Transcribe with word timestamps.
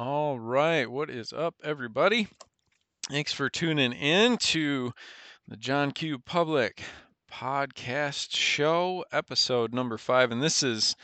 All 0.00 0.38
right, 0.38 0.88
what 0.88 1.10
is 1.10 1.32
up, 1.32 1.56
everybody? 1.64 2.28
Thanks 3.10 3.32
for 3.32 3.50
tuning 3.50 3.92
in 3.92 4.36
to 4.36 4.92
the 5.48 5.56
John 5.56 5.90
Q 5.90 6.20
Public 6.20 6.84
Podcast 7.28 8.28
Show, 8.36 9.04
episode 9.10 9.74
number 9.74 9.98
five, 9.98 10.30
and 10.30 10.40
this 10.40 10.62
is 10.62 10.94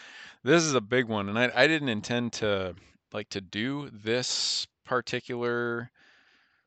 this 0.44 0.62
is 0.62 0.74
a 0.74 0.80
big 0.80 1.08
one, 1.08 1.28
and 1.28 1.36
I, 1.36 1.50
I 1.52 1.66
didn't 1.66 1.88
intend 1.88 2.34
to 2.34 2.76
like 3.12 3.28
to 3.30 3.40
do 3.40 3.90
this 3.90 4.68
particular 4.84 5.90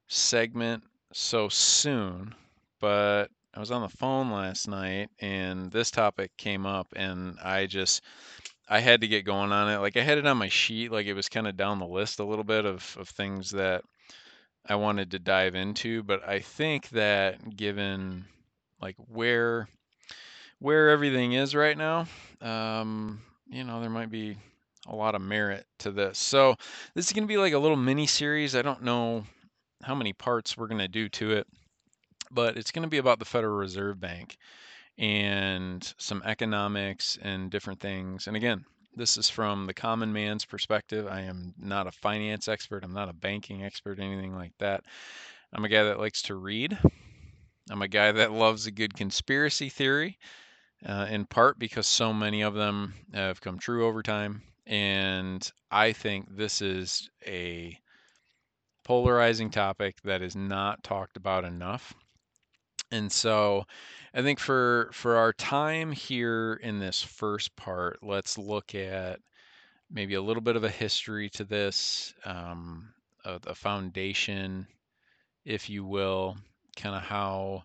segment 0.09 0.83
so 1.13 1.47
soon, 1.47 2.35
but 2.81 3.27
I 3.53 3.61
was 3.61 3.71
on 3.71 3.83
the 3.83 3.87
phone 3.87 4.31
last 4.31 4.67
night 4.67 5.11
and 5.21 5.71
this 5.71 5.91
topic 5.91 6.31
came 6.35 6.65
up, 6.65 6.87
and 6.93 7.37
I 7.41 7.67
just 7.67 8.01
I 8.69 8.79
had 8.79 9.01
to 9.01 9.07
get 9.07 9.25
going 9.25 9.51
on 9.51 9.71
it. 9.71 9.77
Like 9.79 9.97
I 9.97 10.01
had 10.01 10.17
it 10.17 10.27
on 10.27 10.37
my 10.37 10.49
sheet, 10.49 10.91
like 10.91 11.07
it 11.07 11.13
was 11.13 11.29
kind 11.29 11.47
of 11.47 11.55
down 11.55 11.79
the 11.79 11.87
list 11.87 12.19
a 12.19 12.25
little 12.25 12.43
bit 12.43 12.65
of, 12.65 12.95
of 12.99 13.07
things 13.09 13.51
that 13.51 13.83
I 14.67 14.75
wanted 14.75 15.11
to 15.11 15.19
dive 15.19 15.55
into. 15.55 16.03
But 16.03 16.27
I 16.27 16.39
think 16.39 16.89
that 16.89 17.55
given 17.55 18.25
like 18.81 18.95
where 19.07 19.67
where 20.59 20.89
everything 20.89 21.33
is 21.33 21.55
right 21.55 21.77
now, 21.77 22.07
um, 22.41 23.21
you 23.47 23.63
know, 23.63 23.79
there 23.79 23.89
might 23.89 24.11
be 24.11 24.35
a 24.87 24.95
lot 24.95 25.15
of 25.15 25.21
merit 25.21 25.65
to 25.79 25.91
this. 25.91 26.17
So 26.17 26.55
this 26.93 27.07
is 27.07 27.13
gonna 27.13 27.27
be 27.27 27.37
like 27.37 27.53
a 27.53 27.59
little 27.59 27.77
mini 27.77 28.07
series. 28.07 28.55
I 28.55 28.61
don't 28.61 28.83
know 28.83 29.23
how 29.83 29.95
many 29.95 30.11
parts 30.13 30.57
we're 30.57 30.67
gonna 30.67 30.87
do 30.87 31.07
to 31.09 31.31
it, 31.31 31.47
but 32.31 32.57
it's 32.57 32.71
gonna 32.71 32.87
be 32.87 32.97
about 32.97 33.19
the 33.19 33.25
Federal 33.25 33.55
Reserve 33.55 33.99
Bank 33.99 34.37
and 34.97 35.93
some 35.97 36.21
economics 36.25 37.17
and 37.21 37.51
different 37.51 37.79
things. 37.79 38.27
And 38.27 38.35
again, 38.35 38.65
this 38.95 39.17
is 39.17 39.29
from 39.29 39.67
the 39.67 39.73
common 39.73 40.11
man's 40.11 40.43
perspective. 40.43 41.07
I 41.07 41.21
am 41.21 41.53
not 41.59 41.87
a 41.87 41.91
finance 41.91 42.47
expert, 42.47 42.83
I'm 42.83 42.93
not 42.93 43.09
a 43.09 43.13
banking 43.13 43.63
expert, 43.63 43.99
anything 43.99 44.35
like 44.35 44.53
that. 44.59 44.83
I'm 45.53 45.63
a 45.63 45.69
guy 45.69 45.83
that 45.83 45.99
likes 45.99 46.23
to 46.23 46.35
read. 46.35 46.77
I'm 47.69 47.81
a 47.81 47.87
guy 47.87 48.11
that 48.11 48.31
loves 48.31 48.65
a 48.65 48.71
good 48.71 48.95
conspiracy 48.95 49.69
theory, 49.69 50.17
uh, 50.85 51.07
in 51.09 51.25
part 51.25 51.59
because 51.59 51.85
so 51.85 52.13
many 52.13 52.41
of 52.41 52.53
them 52.53 52.93
have 53.13 53.41
come 53.41 53.59
true 53.59 53.85
over 53.85 54.01
time. 54.01 54.41
And 54.65 55.49
I 55.69 55.93
think 55.93 56.27
this 56.29 56.61
is 56.61 57.09
a 57.25 57.77
polarizing 58.83 59.49
topic 59.49 60.01
that 60.03 60.21
is 60.21 60.35
not 60.35 60.83
talked 60.83 61.17
about 61.17 61.45
enough. 61.45 61.93
And 62.91 63.11
so 63.11 63.65
I 64.13 64.21
think 64.21 64.39
for 64.39 64.89
for 64.93 65.17
our 65.17 65.33
time 65.33 65.91
here 65.91 66.59
in 66.63 66.79
this 66.79 67.01
first 67.01 67.55
part, 67.55 67.99
let's 68.01 68.37
look 68.37 68.75
at 68.75 69.19
maybe 69.91 70.15
a 70.15 70.21
little 70.21 70.41
bit 70.41 70.55
of 70.55 70.63
a 70.63 70.69
history 70.69 71.29
to 71.31 71.43
this, 71.43 72.13
um, 72.25 72.93
a, 73.25 73.39
a 73.47 73.55
foundation, 73.55 74.67
if 75.45 75.69
you 75.69 75.85
will, 75.85 76.37
kind 76.75 76.95
of 76.95 77.01
how 77.01 77.63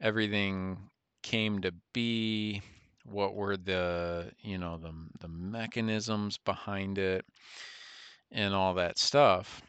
everything 0.00 0.78
came 1.22 1.60
to 1.62 1.72
be, 1.92 2.62
what 3.04 3.34
were 3.34 3.56
the 3.56 4.32
you 4.42 4.58
know 4.58 4.76
the 4.78 4.92
the 5.20 5.28
mechanisms 5.28 6.38
behind 6.38 6.98
it, 6.98 7.24
and 8.30 8.54
all 8.54 8.74
that 8.74 8.98
stuff, 8.98 9.60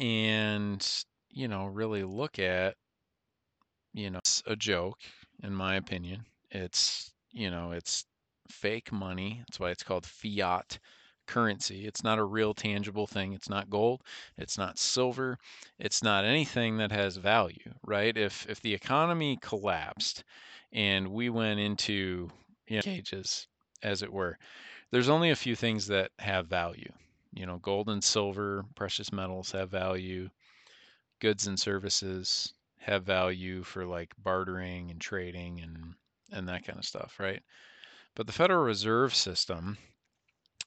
and 0.00 1.04
you 1.30 1.48
know 1.48 1.66
really 1.66 2.04
look 2.04 2.38
at 2.38 2.76
you 3.94 4.10
know, 4.10 4.18
it's 4.18 4.42
a 4.46 4.56
joke, 4.56 4.98
in 5.42 5.54
my 5.54 5.76
opinion. 5.76 6.26
It's, 6.50 7.12
you 7.32 7.50
know, 7.50 7.72
it's 7.72 8.04
fake 8.48 8.92
money. 8.92 9.38
That's 9.40 9.60
why 9.60 9.70
it's 9.70 9.82
called 9.82 10.06
fiat 10.06 10.78
currency. 11.26 11.86
It's 11.86 12.02
not 12.04 12.18
a 12.18 12.24
real 12.24 12.54
tangible 12.54 13.06
thing. 13.06 13.32
It's 13.32 13.48
not 13.48 13.70
gold. 13.70 14.02
It's 14.36 14.58
not 14.58 14.78
silver. 14.78 15.38
It's 15.78 16.02
not 16.02 16.24
anything 16.24 16.78
that 16.78 16.92
has 16.92 17.16
value, 17.16 17.72
right? 17.86 18.16
If 18.16 18.48
if 18.48 18.60
the 18.60 18.74
economy 18.74 19.38
collapsed 19.40 20.24
and 20.72 21.08
we 21.08 21.30
went 21.30 21.60
into 21.60 22.30
you 22.66 22.76
know, 22.76 22.82
cages, 22.82 23.46
as 23.82 24.02
it 24.02 24.12
were, 24.12 24.38
there's 24.90 25.08
only 25.08 25.30
a 25.30 25.36
few 25.36 25.56
things 25.56 25.86
that 25.88 26.10
have 26.18 26.46
value. 26.48 26.92
You 27.32 27.46
know, 27.46 27.58
gold 27.58 27.88
and 27.88 28.02
silver, 28.04 28.64
precious 28.74 29.12
metals 29.12 29.52
have 29.52 29.70
value. 29.70 30.30
Goods 31.20 31.46
and 31.46 31.58
services 31.58 32.52
have 32.82 33.04
value 33.04 33.62
for 33.62 33.86
like 33.86 34.12
bartering 34.18 34.90
and 34.90 35.00
trading 35.00 35.60
and 35.60 35.94
and 36.32 36.48
that 36.48 36.64
kind 36.66 36.78
of 36.78 36.84
stuff, 36.84 37.16
right? 37.18 37.42
But 38.14 38.26
the 38.26 38.32
Federal 38.32 38.64
Reserve 38.64 39.14
System, 39.14 39.78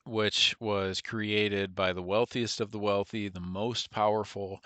which 0.06 0.56
was 0.60 1.02
created 1.02 1.76
by 1.76 1.92
the 1.92 2.02
wealthiest 2.02 2.62
of 2.62 2.72
the 2.72 2.80
wealthy, 2.80 3.28
the 3.30 3.40
most 3.40 3.92
powerful 3.92 4.62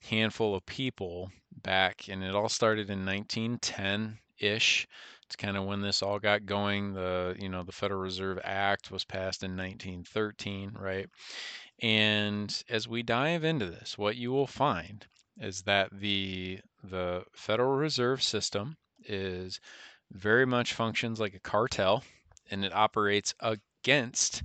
handful 0.00 0.54
of 0.54 0.66
people 0.66 1.30
back, 1.62 2.08
and 2.08 2.24
it 2.24 2.34
all 2.34 2.48
started 2.48 2.90
in 2.90 3.04
1910-ish. 3.04 4.88
It's 5.24 5.36
kind 5.36 5.56
of 5.56 5.64
when 5.64 5.82
this 5.82 6.02
all 6.02 6.18
got 6.18 6.46
going. 6.46 6.94
The 6.94 7.36
you 7.38 7.48
know 7.48 7.62
the 7.62 7.72
Federal 7.72 8.00
Reserve 8.00 8.40
Act 8.42 8.90
was 8.90 9.04
passed 9.04 9.42
in 9.42 9.56
1913, 9.56 10.72
right? 10.78 11.08
And 11.80 12.62
as 12.68 12.88
we 12.88 13.02
dive 13.02 13.44
into 13.44 13.66
this, 13.66 13.96
what 13.96 14.16
you 14.16 14.32
will 14.32 14.46
find 14.46 15.06
is 15.40 15.62
that 15.62 15.90
the 15.92 16.60
the 16.82 17.24
Federal 17.32 17.76
Reserve 17.76 18.22
System 18.22 18.76
is 19.04 19.60
very 20.10 20.46
much 20.46 20.74
functions 20.74 21.20
like 21.20 21.34
a 21.34 21.40
cartel 21.40 22.02
and 22.50 22.64
it 22.64 22.74
operates 22.74 23.34
against 23.40 24.42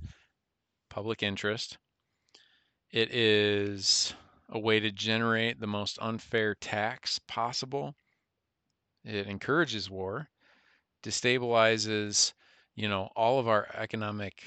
public 0.90 1.22
interest. 1.22 1.78
It 2.90 3.12
is 3.12 4.14
a 4.48 4.58
way 4.58 4.78
to 4.78 4.90
generate 4.90 5.58
the 5.58 5.66
most 5.66 5.98
unfair 6.00 6.54
tax 6.54 7.18
possible. 7.18 7.94
It 9.04 9.26
encourages 9.26 9.90
war, 9.90 10.28
destabilizes, 11.02 12.32
you 12.74 12.88
know, 12.88 13.10
all 13.16 13.38
of 13.38 13.48
our 13.48 13.68
economic 13.74 14.42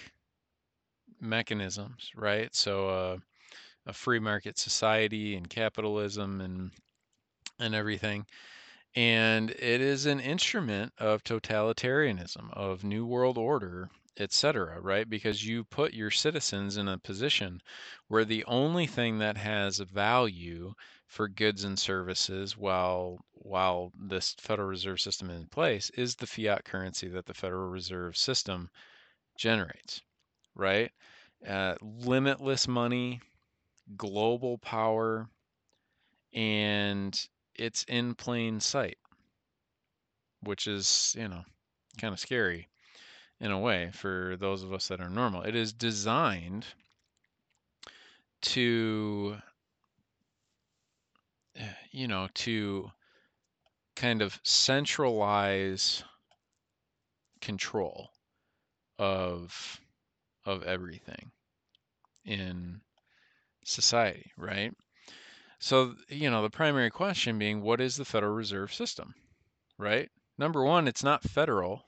mechanisms, 1.19 2.11
right? 2.15 2.53
So 2.55 2.89
uh, 2.89 3.17
a 3.85 3.93
free 3.93 4.19
market 4.19 4.57
society 4.57 5.35
and 5.35 5.49
capitalism 5.49 6.41
and 6.41 6.71
and 7.59 7.75
everything. 7.75 8.25
And 8.95 9.51
it 9.51 9.81
is 9.81 10.05
an 10.05 10.19
instrument 10.19 10.93
of 10.97 11.23
totalitarianism, 11.23 12.51
of 12.53 12.83
new 12.83 13.05
world 13.05 13.37
order, 13.37 13.89
etc., 14.19 14.79
right? 14.79 15.07
Because 15.07 15.45
you 15.45 15.63
put 15.63 15.93
your 15.93 16.11
citizens 16.11 16.77
in 16.77 16.87
a 16.87 16.97
position 16.97 17.61
where 18.07 18.25
the 18.25 18.43
only 18.45 18.87
thing 18.87 19.19
that 19.19 19.37
has 19.37 19.77
value 19.79 20.73
for 21.05 21.27
goods 21.27 21.63
and 21.63 21.77
services 21.79 22.57
while 22.57 23.19
while 23.33 23.91
this 23.97 24.35
Federal 24.39 24.67
Reserve 24.67 24.99
System 24.99 25.29
is 25.29 25.41
in 25.41 25.47
place 25.47 25.89
is 25.91 26.15
the 26.15 26.27
fiat 26.27 26.65
currency 26.65 27.07
that 27.07 27.25
the 27.25 27.33
Federal 27.33 27.69
Reserve 27.69 28.17
System 28.17 28.69
generates, 29.37 30.01
right? 30.55 30.91
Uh, 31.47 31.75
limitless 31.81 32.67
money, 32.67 33.21
global 33.95 34.57
power, 34.57 35.29
and 36.33 37.27
it's 37.57 37.83
in 37.87 38.15
plain 38.15 38.59
sight, 38.59 38.97
which 40.41 40.67
is, 40.67 41.15
you 41.17 41.27
know, 41.27 41.43
kind 41.99 42.13
of 42.13 42.19
scary 42.19 42.67
in 43.39 43.51
a 43.51 43.59
way 43.59 43.91
for 43.93 44.35
those 44.39 44.63
of 44.63 44.73
us 44.73 44.87
that 44.87 45.01
are 45.01 45.09
normal. 45.09 45.43
It 45.43 45.55
is 45.55 45.73
designed 45.73 46.65
to, 48.41 49.37
eh, 51.55 51.73
you 51.91 52.07
know, 52.07 52.27
to 52.35 52.91
kind 53.95 54.21
of 54.21 54.39
centralize 54.43 56.03
control 57.41 58.09
of 58.99 59.79
of 60.45 60.63
everything 60.63 61.31
in 62.25 62.81
society, 63.63 64.31
right? 64.37 64.73
So, 65.59 65.95
you 66.09 66.29
know, 66.29 66.41
the 66.43 66.49
primary 66.49 66.89
question 66.89 67.39
being 67.39 67.61
what 67.61 67.81
is 67.81 67.95
the 67.95 68.05
Federal 68.05 68.33
Reserve 68.33 68.73
System, 68.73 69.15
right? 69.77 70.09
Number 70.37 70.63
one, 70.63 70.87
it's 70.87 71.03
not 71.03 71.23
federal. 71.23 71.83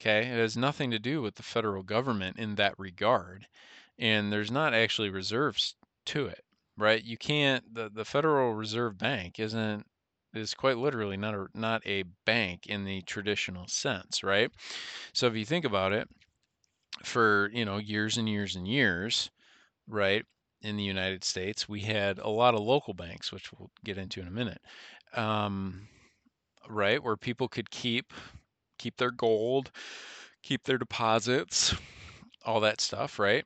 Okay. 0.00 0.26
It 0.26 0.38
has 0.38 0.56
nothing 0.56 0.90
to 0.90 0.98
do 0.98 1.22
with 1.22 1.34
the 1.34 1.42
federal 1.42 1.82
government 1.82 2.38
in 2.38 2.54
that 2.56 2.78
regard. 2.78 3.46
And 3.98 4.32
there's 4.32 4.50
not 4.50 4.74
actually 4.74 5.10
reserves 5.10 5.74
to 6.06 6.26
it, 6.26 6.44
right? 6.76 7.02
You 7.02 7.16
can't, 7.16 7.74
the, 7.74 7.90
the 7.90 8.04
Federal 8.04 8.54
Reserve 8.54 8.98
Bank 8.98 9.38
isn't, 9.38 9.86
is 10.34 10.54
quite 10.54 10.78
literally 10.78 11.16
not 11.16 11.34
a, 11.34 11.46
not 11.54 11.86
a 11.86 12.04
bank 12.24 12.66
in 12.66 12.84
the 12.84 13.02
traditional 13.02 13.66
sense, 13.68 14.22
right? 14.22 14.50
So 15.12 15.26
if 15.26 15.36
you 15.36 15.44
think 15.44 15.64
about 15.64 15.92
it, 15.92 16.08
for, 17.02 17.50
you 17.52 17.64
know, 17.64 17.78
years 17.78 18.18
and 18.18 18.28
years 18.28 18.56
and 18.56 18.68
years, 18.68 19.30
right? 19.88 20.24
In 20.64 20.76
the 20.76 20.84
United 20.84 21.24
States, 21.24 21.68
we 21.68 21.82
had 21.82 22.18
a 22.18 22.28
lot 22.28 22.54
of 22.54 22.60
local 22.60 22.94
banks, 22.94 23.32
which 23.32 23.52
we'll 23.52 23.70
get 23.84 23.98
into 23.98 24.20
in 24.20 24.28
a 24.28 24.32
minute, 24.32 24.62
um, 25.14 25.88
right, 26.68 27.02
where 27.02 27.16
people 27.16 27.48
could 27.48 27.70
keep 27.70 28.12
keep 28.78 28.96
their 28.98 29.12
gold, 29.12 29.70
keep 30.42 30.64
their 30.64 30.78
deposits, 30.78 31.74
all 32.44 32.60
that 32.60 32.80
stuff, 32.80 33.18
right? 33.18 33.44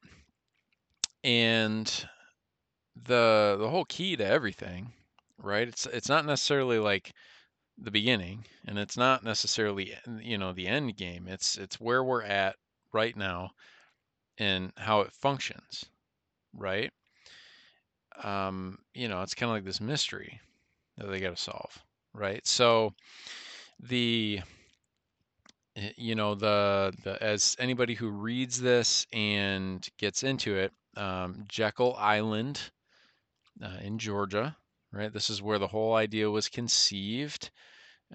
and 1.25 2.09
the 2.97 3.57
the 3.59 3.69
whole 3.69 3.85
key 3.85 4.17
to 4.17 4.25
everything, 4.25 4.93
right? 5.39 5.69
It's 5.69 5.87
it's 5.87 6.09
not 6.09 6.27
necessarily 6.27 6.79
like 6.79 7.13
the 7.79 7.91
beginning, 7.91 8.47
and 8.67 8.79
it's 8.79 8.97
not 8.97 9.25
necessarily 9.25 9.95
you 10.21 10.39
know 10.39 10.53
the 10.53 10.69
end 10.69 10.97
game. 10.97 11.29
It's 11.29 11.57
it's 11.59 11.81
where 11.81 12.05
we're 12.05 12.25
at 12.25 12.57
right 12.93 13.17
now 13.17 13.51
and 14.39 14.73
how 14.79 15.03
it 15.03 15.13
functions, 15.13 15.87
right? 16.55 16.93
Um, 18.23 18.79
you 18.95 19.09
know, 19.09 19.23
it's 19.23 19.35
kind 19.35 19.51
of 19.51 19.57
like 19.57 19.65
this 19.65 19.81
mystery 19.81 20.41
that 20.97 21.07
they 21.07 21.21
got 21.21 21.37
to 21.37 21.43
solve, 21.43 21.79
right? 22.13 22.47
So 22.47 22.95
the 23.81 24.41
eh, 25.77 25.93
you 25.97 26.15
know 26.15 26.35
the 26.35 26.93
the 27.05 27.23
as 27.23 27.57
anybody 27.59 27.95
who 27.95 28.11
reads 28.11 28.61
this 28.61 29.07
and 29.13 29.87
gets 29.99 30.23
into 30.23 30.57
it, 30.57 30.73
um, 30.97 31.45
Jekyll 31.49 31.95
Island 31.97 32.61
uh, 33.63 33.79
in 33.83 33.99
Georgia, 33.99 34.57
right? 34.93 35.13
This 35.13 35.31
is 35.31 35.43
where 35.43 35.59
the 35.59 35.67
whole 35.69 35.95
idea 35.95 36.31
was 36.31 36.49
conceived. 36.49 37.51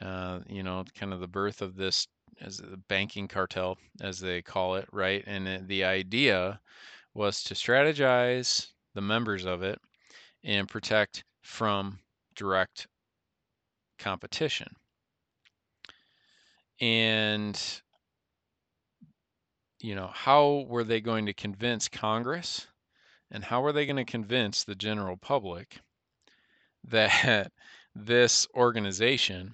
Uh, 0.01 0.39
you 0.47 0.63
know, 0.63 0.83
kind 0.95 1.13
of 1.13 1.19
the 1.19 1.27
birth 1.27 1.61
of 1.61 1.75
this 1.75 2.07
as 2.41 2.57
the 2.57 2.77
banking 2.89 3.27
cartel, 3.27 3.77
as 4.01 4.19
they 4.19 4.41
call 4.41 4.75
it, 4.75 4.87
right? 4.91 5.23
And 5.27 5.47
it, 5.47 5.67
the 5.67 5.83
idea 5.85 6.59
was 7.13 7.43
to 7.43 7.53
strategize 7.53 8.67
the 8.95 9.01
members 9.01 9.45
of 9.45 9.63
it 9.63 9.79
and 10.43 10.67
protect 10.67 11.23
from 11.41 11.99
direct 12.35 12.87
competition. 13.99 14.75
And 16.79 17.59
you 19.83 19.95
know, 19.95 20.09
how 20.13 20.65
were 20.69 20.85
they 20.85 21.01
going 21.01 21.25
to 21.25 21.33
convince 21.33 21.89
Congress 21.89 22.67
and 23.31 23.43
how 23.43 23.61
were 23.61 23.73
they 23.73 23.85
going 23.85 23.97
to 23.97 24.05
convince 24.05 24.63
the 24.63 24.75
general 24.75 25.17
public 25.17 25.81
that 26.85 27.51
this 27.95 28.47
organization 28.55 29.51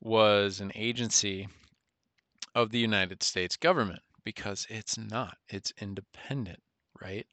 was 0.00 0.60
an 0.60 0.72
agency 0.74 1.46
of 2.54 2.70
the 2.70 2.80
United 2.80 3.22
States 3.22 3.56
government? 3.56 4.00
Because 4.24 4.66
it's 4.68 4.98
not, 4.98 5.38
it's 5.48 5.72
independent, 5.80 6.60
right? 7.00 7.26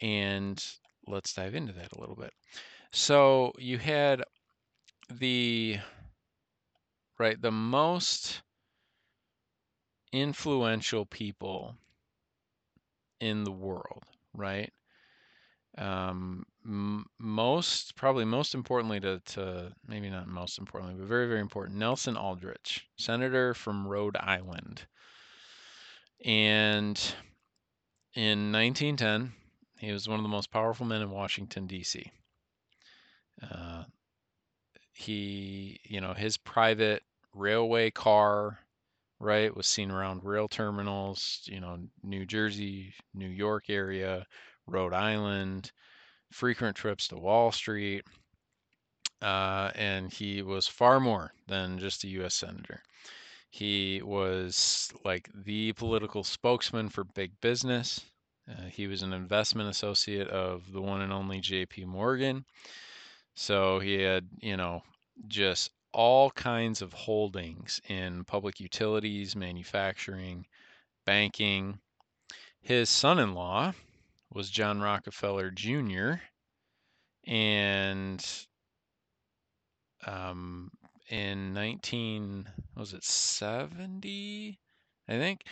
And 0.00 0.64
let's 1.08 1.32
dive 1.32 1.54
into 1.54 1.72
that 1.72 1.92
a 1.92 2.00
little 2.00 2.16
bit. 2.16 2.32
So 2.92 3.52
you 3.58 3.78
had 3.78 4.22
the 5.10 5.78
right 7.18 7.40
the 7.40 7.50
most 7.50 8.42
influential 10.12 11.04
people 11.06 11.76
in 13.20 13.44
the 13.44 13.52
world, 13.52 14.04
right? 14.32 14.72
Um, 15.76 16.44
m- 16.64 17.06
most, 17.18 17.94
probably 17.94 18.24
most 18.24 18.54
importantly 18.54 19.00
to, 19.00 19.20
to, 19.20 19.72
maybe 19.86 20.10
not 20.10 20.26
most 20.26 20.58
importantly, 20.58 20.98
but 20.98 21.06
very, 21.06 21.28
very 21.28 21.40
important, 21.40 21.78
Nelson 21.78 22.16
Aldrich, 22.16 22.86
senator 22.96 23.54
from 23.54 23.86
Rhode 23.86 24.16
Island. 24.16 24.86
And 26.24 26.98
in 28.14 28.50
1910, 28.50 29.32
he 29.78 29.92
was 29.92 30.08
one 30.08 30.18
of 30.18 30.24
the 30.24 30.28
most 30.28 30.50
powerful 30.50 30.86
men 30.86 31.02
in 31.02 31.10
Washington, 31.10 31.66
D.C. 31.66 32.10
Uh, 33.42 33.84
he, 34.92 35.78
you 35.84 36.00
know, 36.00 36.12
his 36.12 36.36
private 36.36 37.02
railway 37.32 37.90
car, 37.90 38.58
right, 39.20 39.54
was 39.54 39.66
seen 39.66 39.90
around 39.90 40.24
rail 40.24 40.48
terminals, 40.48 41.42
you 41.44 41.60
know, 41.60 41.78
New 42.02 42.26
Jersey, 42.26 42.92
New 43.14 43.28
York 43.28 43.70
area, 43.70 44.26
Rhode 44.66 44.92
Island, 44.92 45.70
frequent 46.32 46.76
trips 46.76 47.08
to 47.08 47.16
Wall 47.16 47.52
Street. 47.52 48.04
Uh, 49.22 49.70
and 49.74 50.12
he 50.12 50.42
was 50.42 50.68
far 50.68 51.00
more 51.00 51.32
than 51.46 51.78
just 51.78 52.04
a 52.04 52.08
U.S. 52.08 52.34
senator. 52.34 52.82
He 53.50 54.02
was 54.02 54.92
like 55.04 55.28
the 55.34 55.72
political 55.72 56.22
spokesman 56.22 56.88
for 56.88 57.04
big 57.04 57.32
business. 57.40 58.00
Uh, 58.48 58.62
he 58.70 58.86
was 58.86 59.02
an 59.02 59.12
investment 59.12 59.68
associate 59.68 60.28
of 60.28 60.72
the 60.72 60.80
one 60.80 61.02
and 61.02 61.12
only 61.12 61.40
J.P. 61.40 61.84
Morgan. 61.84 62.44
So 63.34 63.78
he 63.78 63.94
had, 63.94 64.28
you 64.40 64.56
know, 64.56 64.82
just 65.26 65.70
all 65.92 66.30
kinds 66.30 66.82
of 66.82 66.92
holdings 66.92 67.80
in 67.88 68.24
public 68.24 68.60
utilities, 68.60 69.36
manufacturing, 69.36 70.46
banking. 71.04 71.78
His 72.60 72.88
son 72.88 73.18
in 73.18 73.34
law 73.34 73.72
was 74.32 74.50
John 74.50 74.80
Rockefeller 74.80 75.50
Jr. 75.50 76.14
And 77.26 78.24
um, 80.06 80.70
in 81.08 81.52
19 81.52 82.48
was 82.76 82.92
it 82.92 83.02
70 83.04 84.58
I 85.08 85.12
think 85.12 85.44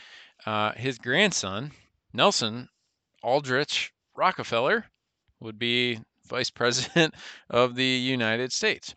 uh, 0.44 0.72
his 0.72 0.98
grandson 0.98 1.72
Nelson 2.12 2.68
Aldrich 3.26 3.92
Rockefeller 4.14 4.86
would 5.40 5.58
be 5.58 5.98
vice 6.28 6.48
president 6.48 7.12
of 7.50 7.74
the 7.74 7.84
United 7.84 8.52
States. 8.52 8.94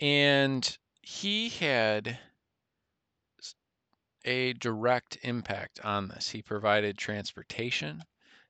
And 0.00 0.76
he 1.00 1.48
had 1.48 2.18
a 4.24 4.54
direct 4.54 5.16
impact 5.22 5.78
on 5.84 6.08
this. 6.08 6.28
He 6.28 6.42
provided 6.42 6.98
transportation 6.98 8.02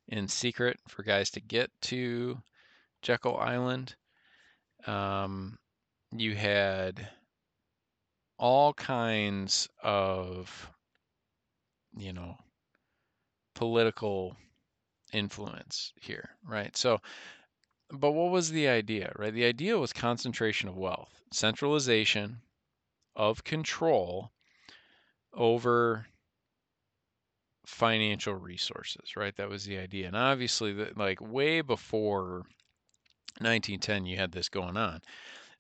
in 0.09 0.29
secret 0.29 0.79
for 0.89 1.03
guys 1.03 1.29
to 1.33 1.41
get 1.41 1.71
to 1.83 2.43
Jekyll 3.03 3.37
Island. 3.37 3.97
Um, 4.87 5.59
you 6.11 6.35
had 6.35 7.07
all 8.39 8.73
kinds 8.73 9.69
of, 9.83 10.71
you 11.95 12.15
know, 12.15 12.39
political 13.55 14.37
influence 15.13 15.93
here, 16.01 16.31
right? 16.45 16.77
So, 16.77 17.01
but 17.91 18.13
what 18.13 18.31
was 18.31 18.51
the 18.51 18.69
idea, 18.69 19.13
right? 19.17 19.35
The 19.35 19.45
idea 19.45 19.79
was 19.79 19.93
concentration 19.93 20.69
of 20.69 20.77
wealth, 20.77 21.23
centralization 21.31 22.41
of 23.15 23.45
control 23.45 24.31
over 25.35 26.07
financial 27.67 28.35
resources, 28.35 29.17
right? 29.17 29.37
That 29.37 29.49
was 29.49 29.65
the 29.65 29.79
idea. 29.79 30.07
And 30.07 30.17
obviously, 30.17 30.73
that 30.75 30.97
like 30.97 31.21
way 31.21 31.61
before 31.61 32.43
1910, 33.39 34.07
you 34.07 34.17
had 34.17 34.33
this 34.33 34.49
going 34.49 34.77
on. 34.77 35.01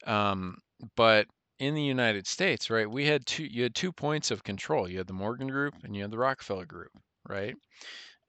Um, 0.06 0.58
but 0.96 1.26
in 1.58 1.74
the 1.74 1.82
United 1.82 2.26
States, 2.26 2.70
right, 2.70 2.90
we 2.90 3.06
had 3.06 3.24
two. 3.24 3.44
You 3.44 3.62
had 3.62 3.74
two 3.74 3.92
points 3.92 4.30
of 4.30 4.42
control. 4.42 4.88
You 4.88 4.98
had 4.98 5.06
the 5.06 5.12
Morgan 5.12 5.48
Group 5.48 5.74
and 5.84 5.94
you 5.94 6.02
had 6.02 6.10
the 6.10 6.18
Rockefeller 6.18 6.66
Group, 6.66 6.90
right? 7.28 7.56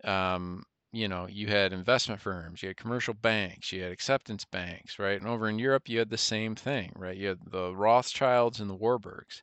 Um, 0.04 0.64
you 0.92 1.08
know, 1.08 1.28
you 1.28 1.48
had 1.48 1.74
investment 1.74 2.22
firms, 2.22 2.62
you 2.62 2.70
had 2.70 2.78
commercial 2.78 3.16
banks, 3.16 3.72
you 3.72 3.82
had 3.82 3.92
acceptance 3.92 4.46
banks, 4.46 5.00
right? 5.00 5.20
And 5.20 5.28
over 5.28 5.50
in 5.50 5.58
Europe, 5.58 5.90
you 5.90 5.98
had 5.98 6.10
the 6.10 6.18
same 6.18 6.56
thing, 6.56 6.92
right? 6.96 7.18
You 7.18 7.30
had 7.30 7.40
the 7.50 7.76
Rothschilds 7.76 8.60
and 8.60 8.70
the 8.70 8.78
Warburgs. 8.78 9.42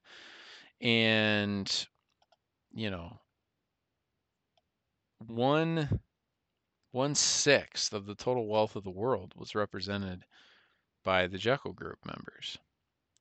And, 0.81 1.87
you 2.73 2.91
know, 2.91 3.19
one 5.27 6.01
one 6.93 7.15
sixth 7.15 7.93
of 7.93 8.07
the 8.07 8.15
total 8.15 8.49
wealth 8.49 8.75
of 8.77 8.85
the 8.85 8.91
world 8.91 9.33
was 9.37 9.55
represented 9.55 10.25
by 11.05 11.27
the 11.27 11.39
Jekyll 11.39 11.73
Group 11.73 11.99
members, 12.05 12.59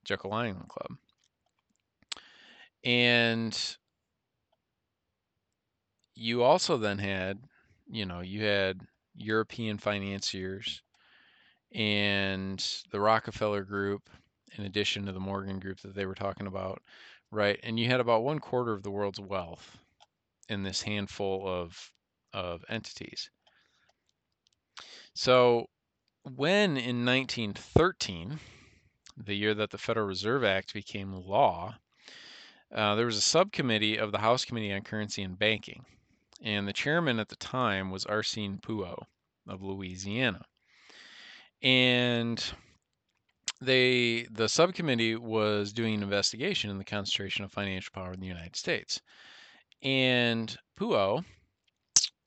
Jekyll 0.05 0.33
Island 0.33 0.67
Club. 0.69 0.97
And 2.83 3.77
you 6.19 6.43
also 6.43 6.77
then 6.77 6.97
had, 6.97 7.39
you 7.89 8.05
know, 8.05 8.19
you 8.19 8.43
had 8.43 8.81
European 9.15 9.77
financiers 9.77 10.81
and 11.73 12.63
the 12.91 12.99
Rockefeller 12.99 13.63
Group, 13.63 14.09
in 14.57 14.65
addition 14.65 15.05
to 15.05 15.11
the 15.11 15.19
Morgan 15.19 15.59
Group 15.59 15.79
that 15.81 15.95
they 15.95 16.05
were 16.05 16.15
talking 16.15 16.47
about, 16.47 16.81
right? 17.31 17.59
And 17.63 17.79
you 17.79 17.87
had 17.87 18.01
about 18.01 18.23
one 18.23 18.39
quarter 18.39 18.73
of 18.73 18.83
the 18.83 18.91
world's 18.91 19.19
wealth 19.19 19.77
in 20.49 20.63
this 20.63 20.81
handful 20.81 21.47
of 21.47 21.91
of 22.33 22.63
entities. 22.69 23.29
So 25.13 25.67
when 26.23 26.77
in 26.77 27.05
1913, 27.05 28.39
the 29.17 29.35
year 29.35 29.53
that 29.53 29.71
the 29.71 29.77
Federal 29.77 30.05
Reserve 30.05 30.43
Act 30.43 30.73
became 30.73 31.13
law, 31.13 31.75
uh, 32.73 32.95
there 32.95 33.05
was 33.05 33.17
a 33.17 33.21
subcommittee 33.21 33.97
of 33.97 34.11
the 34.11 34.19
House 34.19 34.45
Committee 34.45 34.71
on 34.73 34.81
Currency 34.81 35.23
and 35.23 35.39
Banking, 35.39 35.85
and 36.41 36.67
the 36.67 36.73
chairman 36.73 37.19
at 37.19 37.29
the 37.29 37.35
time 37.35 37.91
was 37.91 38.05
Arsene 38.05 38.57
Pujo 38.57 39.05
of 39.47 39.61
Louisiana. 39.61 40.45
And 41.61 42.43
they 43.61 44.23
the 44.31 44.47
subcommittee 44.47 45.15
was 45.15 45.73
doing 45.73 45.95
an 45.95 46.03
investigation 46.03 46.69
in 46.69 46.77
the 46.77 46.85
concentration 46.85 47.43
of 47.43 47.51
financial 47.51 47.91
power 47.93 48.13
in 48.13 48.21
the 48.21 48.27
United 48.27 48.55
States. 48.55 49.01
And 49.81 50.57
Pujo 50.77 51.25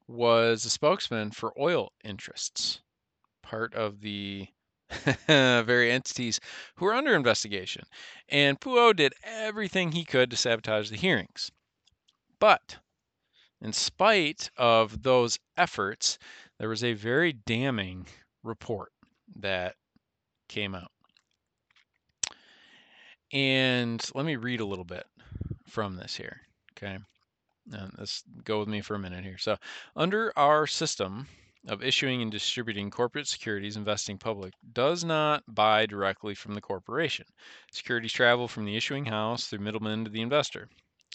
was 0.07 0.64
a 0.64 0.71
spokesman 0.71 1.31
for 1.31 1.59
oil 1.59 1.92
interests, 2.04 2.81
part 3.42 3.75
of 3.75 4.00
the 4.00 4.47
very 5.26 5.90
entities 5.90 6.38
who 6.76 6.85
were 6.85 6.95
under 6.95 7.14
investigation. 7.14 7.85
And 8.28 8.61
Pujo 8.61 8.95
did 8.95 9.14
everything 9.23 9.92
he 9.92 10.04
could 10.04 10.31
to 10.31 10.37
sabotage 10.37 10.90
the 10.90 10.97
hearings. 10.97 11.50
But 12.38 12.78
in 13.62 13.73
spite 13.73 14.50
of 14.57 15.02
those 15.02 15.38
efforts, 15.57 16.19
there 16.59 16.69
was 16.69 16.83
a 16.83 16.92
very 16.95 17.33
damning 17.33 18.07
report 18.42 18.92
that 19.37 19.76
came 20.49 20.75
out. 20.75 20.90
And 23.33 24.04
let 24.14 24.26
me 24.26 24.37
read 24.37 24.61
a 24.61 24.64
little 24.64 24.85
bit 24.85 25.07
from 25.69 25.97
this 25.97 26.14
here. 26.14 26.40
Okay. 26.76 26.99
And 27.73 27.92
let's 27.97 28.25
go 28.45 28.59
with 28.59 28.69
me 28.69 28.81
for 28.81 28.97
a 28.97 28.99
minute 28.99 29.25
here. 29.25 29.38
So, 29.38 29.57
under 29.95 30.33
our 30.37 30.66
system 30.66 31.28
of 31.69 31.85
issuing 31.85 32.21
and 32.21 32.31
distributing 32.33 32.90
corporate 32.90 33.28
securities, 33.28 33.76
investing 33.76 34.19
public 34.19 34.52
does 34.73 35.04
not 35.04 35.45
buy 35.47 35.87
directly 35.87 36.35
from 36.35 36.54
the 36.54 36.61
corporation. 36.61 37.25
Securities 37.71 38.12
travel 38.12 38.49
from 38.49 38.64
the 38.64 38.76
issuing 38.76 39.04
house 39.04 39.47
through 39.47 39.61
middlemen 39.61 40.04
to 40.04 40.11
the 40.11 40.23
investor. 40.23 40.69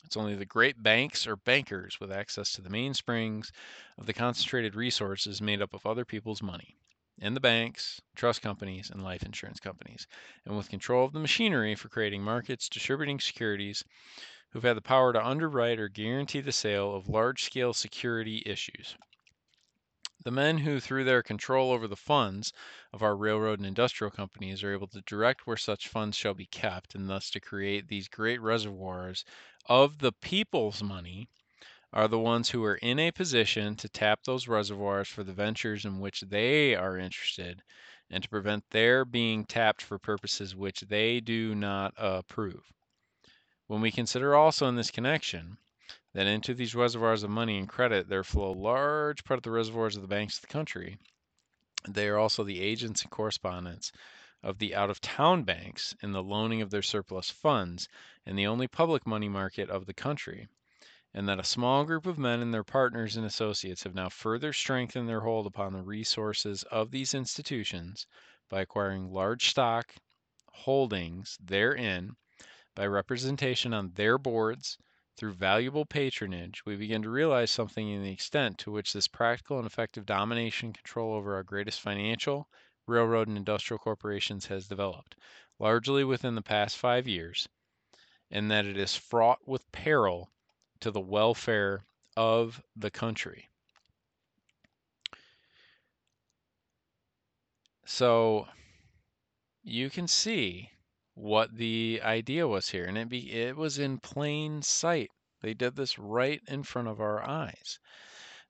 It's 0.05 0.15
only 0.15 0.35
the 0.35 0.45
great 0.45 0.83
banks 0.83 1.25
or 1.25 1.35
bankers 1.35 1.99
with 1.99 2.11
access 2.11 2.51
to 2.53 2.61
the 2.61 2.69
mainsprings 2.69 3.51
of 3.97 4.05
the 4.05 4.13
concentrated 4.13 4.75
resources 4.75 5.41
made 5.41 5.61
up 5.61 5.73
of 5.73 5.85
other 5.85 6.05
people's 6.05 6.41
money 6.43 6.75
in 7.17 7.33
the 7.33 7.39
banks, 7.39 7.99
trust 8.15 8.41
companies, 8.43 8.91
and 8.91 9.03
life 9.03 9.23
insurance 9.23 9.59
companies, 9.59 10.07
and 10.45 10.55
with 10.55 10.69
control 10.69 11.03
of 11.05 11.13
the 11.13 11.19
machinery 11.19 11.73
for 11.73 11.89
creating 11.89 12.21
markets, 12.21 12.69
distributing 12.69 13.19
securities, 13.19 13.83
who've 14.51 14.63
had 14.63 14.77
the 14.77 14.81
power 14.81 15.11
to 15.13 15.25
underwrite 15.25 15.79
or 15.79 15.87
guarantee 15.89 16.41
the 16.41 16.51
sale 16.51 16.95
of 16.95 17.07
large 17.07 17.43
scale 17.43 17.73
security 17.73 18.43
issues. 18.45 18.95
The 20.27 20.31
men 20.31 20.57
who, 20.57 20.81
through 20.81 21.05
their 21.05 21.23
control 21.23 21.71
over 21.71 21.87
the 21.87 21.95
funds 21.95 22.51
of 22.91 23.01
our 23.01 23.15
railroad 23.15 23.59
and 23.59 23.65
industrial 23.65 24.11
companies, 24.11 24.61
are 24.61 24.73
able 24.73 24.87
to 24.87 24.99
direct 24.99 25.47
where 25.47 25.55
such 25.55 25.87
funds 25.87 26.17
shall 26.17 26.33
be 26.33 26.47
kept, 26.47 26.95
and 26.95 27.09
thus 27.09 27.29
to 27.29 27.39
create 27.39 27.87
these 27.87 28.09
great 28.09 28.41
reservoirs 28.41 29.23
of 29.67 29.99
the 29.99 30.11
people's 30.11 30.83
money, 30.83 31.29
are 31.93 32.09
the 32.09 32.19
ones 32.19 32.49
who 32.49 32.61
are 32.65 32.75
in 32.75 32.99
a 32.99 33.13
position 33.13 33.77
to 33.77 33.87
tap 33.87 34.25
those 34.25 34.49
reservoirs 34.49 35.07
for 35.07 35.23
the 35.23 35.31
ventures 35.31 35.85
in 35.85 36.01
which 36.01 36.19
they 36.19 36.75
are 36.75 36.97
interested 36.97 37.63
and 38.09 38.21
to 38.23 38.29
prevent 38.29 38.69
their 38.71 39.05
being 39.05 39.45
tapped 39.45 39.81
for 39.81 39.97
purposes 39.97 40.53
which 40.53 40.81
they 40.81 41.21
do 41.21 41.55
not 41.55 41.93
approve. 41.95 42.73
When 43.67 43.79
we 43.79 43.91
consider 43.91 44.35
also 44.35 44.67
in 44.67 44.75
this 44.75 44.91
connection 44.91 45.57
that 46.17 46.25
into 46.25 46.55
these 46.55 46.73
reservoirs 46.73 47.21
of 47.21 47.29
money 47.29 47.59
and 47.59 47.69
credit 47.69 48.09
there 48.09 48.23
flow 48.23 48.49
a 48.51 48.51
large 48.51 49.23
part 49.23 49.37
of 49.37 49.43
the 49.43 49.51
reservoirs 49.51 49.95
of 49.95 50.01
the 50.01 50.07
banks 50.07 50.37
of 50.37 50.41
the 50.41 50.47
country, 50.47 50.97
they 51.87 52.07
are 52.07 52.17
also 52.17 52.43
the 52.43 52.59
agents 52.59 53.03
and 53.03 53.11
correspondents 53.11 53.91
of 54.41 54.57
the 54.57 54.73
out 54.73 54.89
of 54.89 54.99
town 54.99 55.43
banks 55.43 55.95
in 56.01 56.13
the 56.13 56.23
loaning 56.23 56.59
of 56.59 56.71
their 56.71 56.81
surplus 56.81 57.29
funds 57.29 57.87
and 58.25 58.35
the 58.35 58.47
only 58.47 58.67
public 58.67 59.05
money 59.05 59.29
market 59.29 59.69
of 59.69 59.85
the 59.85 59.93
country 59.93 60.47
and 61.13 61.29
that 61.29 61.39
a 61.39 61.43
small 61.43 61.85
group 61.85 62.07
of 62.07 62.17
men 62.17 62.39
and 62.41 62.51
their 62.51 62.63
partners 62.63 63.15
and 63.15 63.23
associates 63.23 63.83
have 63.83 63.93
now 63.93 64.09
further 64.09 64.51
strengthened 64.51 65.07
their 65.07 65.21
hold 65.21 65.45
upon 65.45 65.73
the 65.73 65.83
resources 65.83 66.63
of 66.71 66.89
these 66.89 67.13
institutions 67.13 68.07
by 68.49 68.61
acquiring 68.61 69.13
large 69.13 69.51
stock 69.51 69.93
holdings 70.51 71.37
therein, 71.39 72.15
by 72.73 72.87
representation 72.87 73.71
on 73.71 73.91
their 73.93 74.17
boards, 74.17 74.79
through 75.17 75.33
valuable 75.33 75.85
patronage, 75.85 76.63
we 76.65 76.75
begin 76.75 77.01
to 77.01 77.09
realize 77.09 77.49
something 77.49 77.89
in 77.89 78.03
the 78.03 78.11
extent 78.11 78.59
to 78.59 78.71
which 78.71 78.93
this 78.93 79.07
practical 79.07 79.57
and 79.57 79.65
effective 79.65 80.05
domination 80.05 80.71
control 80.71 81.15
over 81.15 81.33
our 81.35 81.43
greatest 81.43 81.81
financial, 81.81 82.47
railroad, 82.85 83.27
and 83.27 83.35
industrial 83.35 83.79
corporations 83.79 84.45
has 84.45 84.67
developed, 84.67 85.15
largely 85.57 86.03
within 86.03 86.35
the 86.35 86.41
past 86.41 86.77
five 86.77 87.07
years, 87.07 87.49
and 88.29 88.51
that 88.51 88.65
it 88.65 88.77
is 88.77 88.95
fraught 88.95 89.39
with 89.47 89.71
peril 89.71 90.31
to 90.79 90.91
the 90.91 91.01
welfare 91.01 91.83
of 92.15 92.61
the 92.75 92.91
country. 92.91 93.49
So 97.85 98.47
you 99.63 99.89
can 99.89 100.07
see 100.07 100.69
what 101.17 101.57
the 101.57 101.99
idea 102.03 102.47
was 102.47 102.69
here, 102.69 102.85
and 102.85 102.95
it 102.95 103.09
be 103.09 103.33
it 103.33 103.57
was 103.57 103.79
in 103.79 103.97
plain 103.97 104.61
sight. 104.61 105.09
They 105.41 105.55
did 105.55 105.75
this 105.75 105.97
right 105.97 106.41
in 106.47 106.61
front 106.61 106.87
of 106.87 107.01
our 107.01 107.27
eyes. 107.27 107.79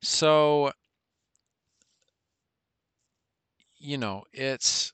So 0.01 0.73
you 3.79 3.97
know, 3.97 4.23
it's 4.33 4.91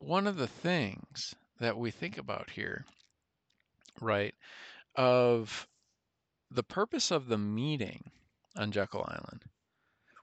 one 0.00 0.26
of 0.26 0.36
the 0.36 0.48
things 0.48 1.34
that 1.60 1.76
we 1.76 1.92
think 1.92 2.18
about 2.18 2.50
here, 2.50 2.84
right? 4.00 4.34
Of 4.96 5.68
the 6.50 6.64
purpose 6.64 7.12
of 7.12 7.28
the 7.28 7.38
meeting 7.38 8.10
on 8.56 8.72
Jekyll 8.72 9.06
Island 9.06 9.44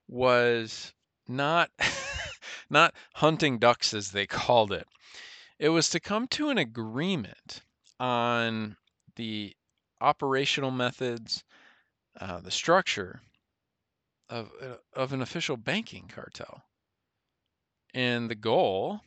was 0.09 0.93
not 1.29 1.69
not 2.69 2.93
hunting 3.13 3.57
ducks 3.57 3.93
as 3.93 4.11
they 4.11 4.27
called 4.27 4.73
it. 4.73 4.87
It 5.59 5.69
was 5.69 5.89
to 5.89 5.99
come 5.99 6.27
to 6.29 6.49
an 6.49 6.57
agreement 6.57 7.61
on 7.99 8.77
the 9.15 9.55
operational 9.99 10.71
methods, 10.71 11.43
uh, 12.19 12.41
the 12.41 12.51
structure 12.51 13.21
of 14.29 14.51
uh, 14.61 14.75
of 14.93 15.13
an 15.13 15.21
official 15.21 15.57
banking 15.57 16.07
cartel. 16.07 16.63
And 17.93 18.29
the 18.29 18.35
goal 18.35 19.01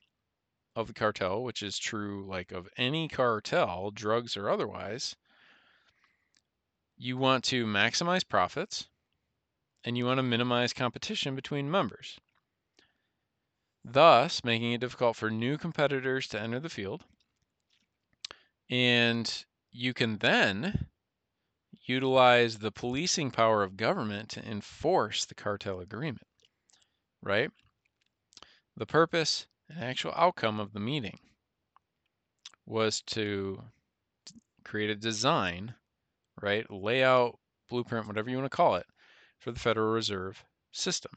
of 0.75 0.88
the 0.88 0.95
cartel, 0.95 1.42
which 1.42 1.62
is 1.62 1.78
true 1.78 2.26
like 2.26 2.52
of 2.52 2.69
any 2.76 3.09
cartel, 3.09 3.90
drugs 3.90 4.37
or 4.37 4.49
otherwise, 4.49 5.14
you 6.97 7.16
want 7.16 7.45
to 7.45 7.64
maximize 7.64 8.26
profits 8.28 8.88
and 9.85 9.97
you 9.97 10.04
want 10.04 10.19
to 10.19 10.23
minimize 10.23 10.73
competition 10.73 11.35
between 11.35 11.71
members, 11.71 12.19
thus 13.85 14.45
making 14.45 14.73
it 14.73 14.81
difficult 14.81 15.17
for 15.17 15.31
new 15.31 15.59
competitors 15.59 16.27
to 16.29 16.41
enter 16.41 16.61
the 16.61 16.69
field. 16.69 17.05
And 18.71 19.45
you 19.71 19.95
can 19.95 20.19
then 20.19 20.89
utilize 21.87 22.59
the 22.59 22.71
policing 22.71 23.31
power 23.31 23.63
of 23.63 23.77
government 23.77 24.29
to 24.31 24.45
enforce 24.49 25.25
the 25.25 25.35
cartel 25.35 25.81
agreement, 25.81 26.27
right? 27.23 27.51
The 28.77 28.87
purpose 28.87 29.47
and 29.69 29.83
actual 29.83 30.13
outcome 30.17 30.61
of 30.61 30.73
the 30.73 30.81
meeting 30.81 31.19
was 32.67 33.03
to 33.03 33.63
create 34.65 34.91
a 34.91 34.97
design 34.97 35.75
right? 36.41 36.71
Layout, 36.71 37.39
blueprint, 37.69 38.07
whatever 38.07 38.31
you 38.31 38.37
want 38.37 38.51
to 38.51 38.57
call 38.57 38.77
it, 38.77 38.87
for 39.39 39.53
the 39.53 39.61
Federal 39.61 39.93
Reserve 39.93 40.43
System. 40.73 41.13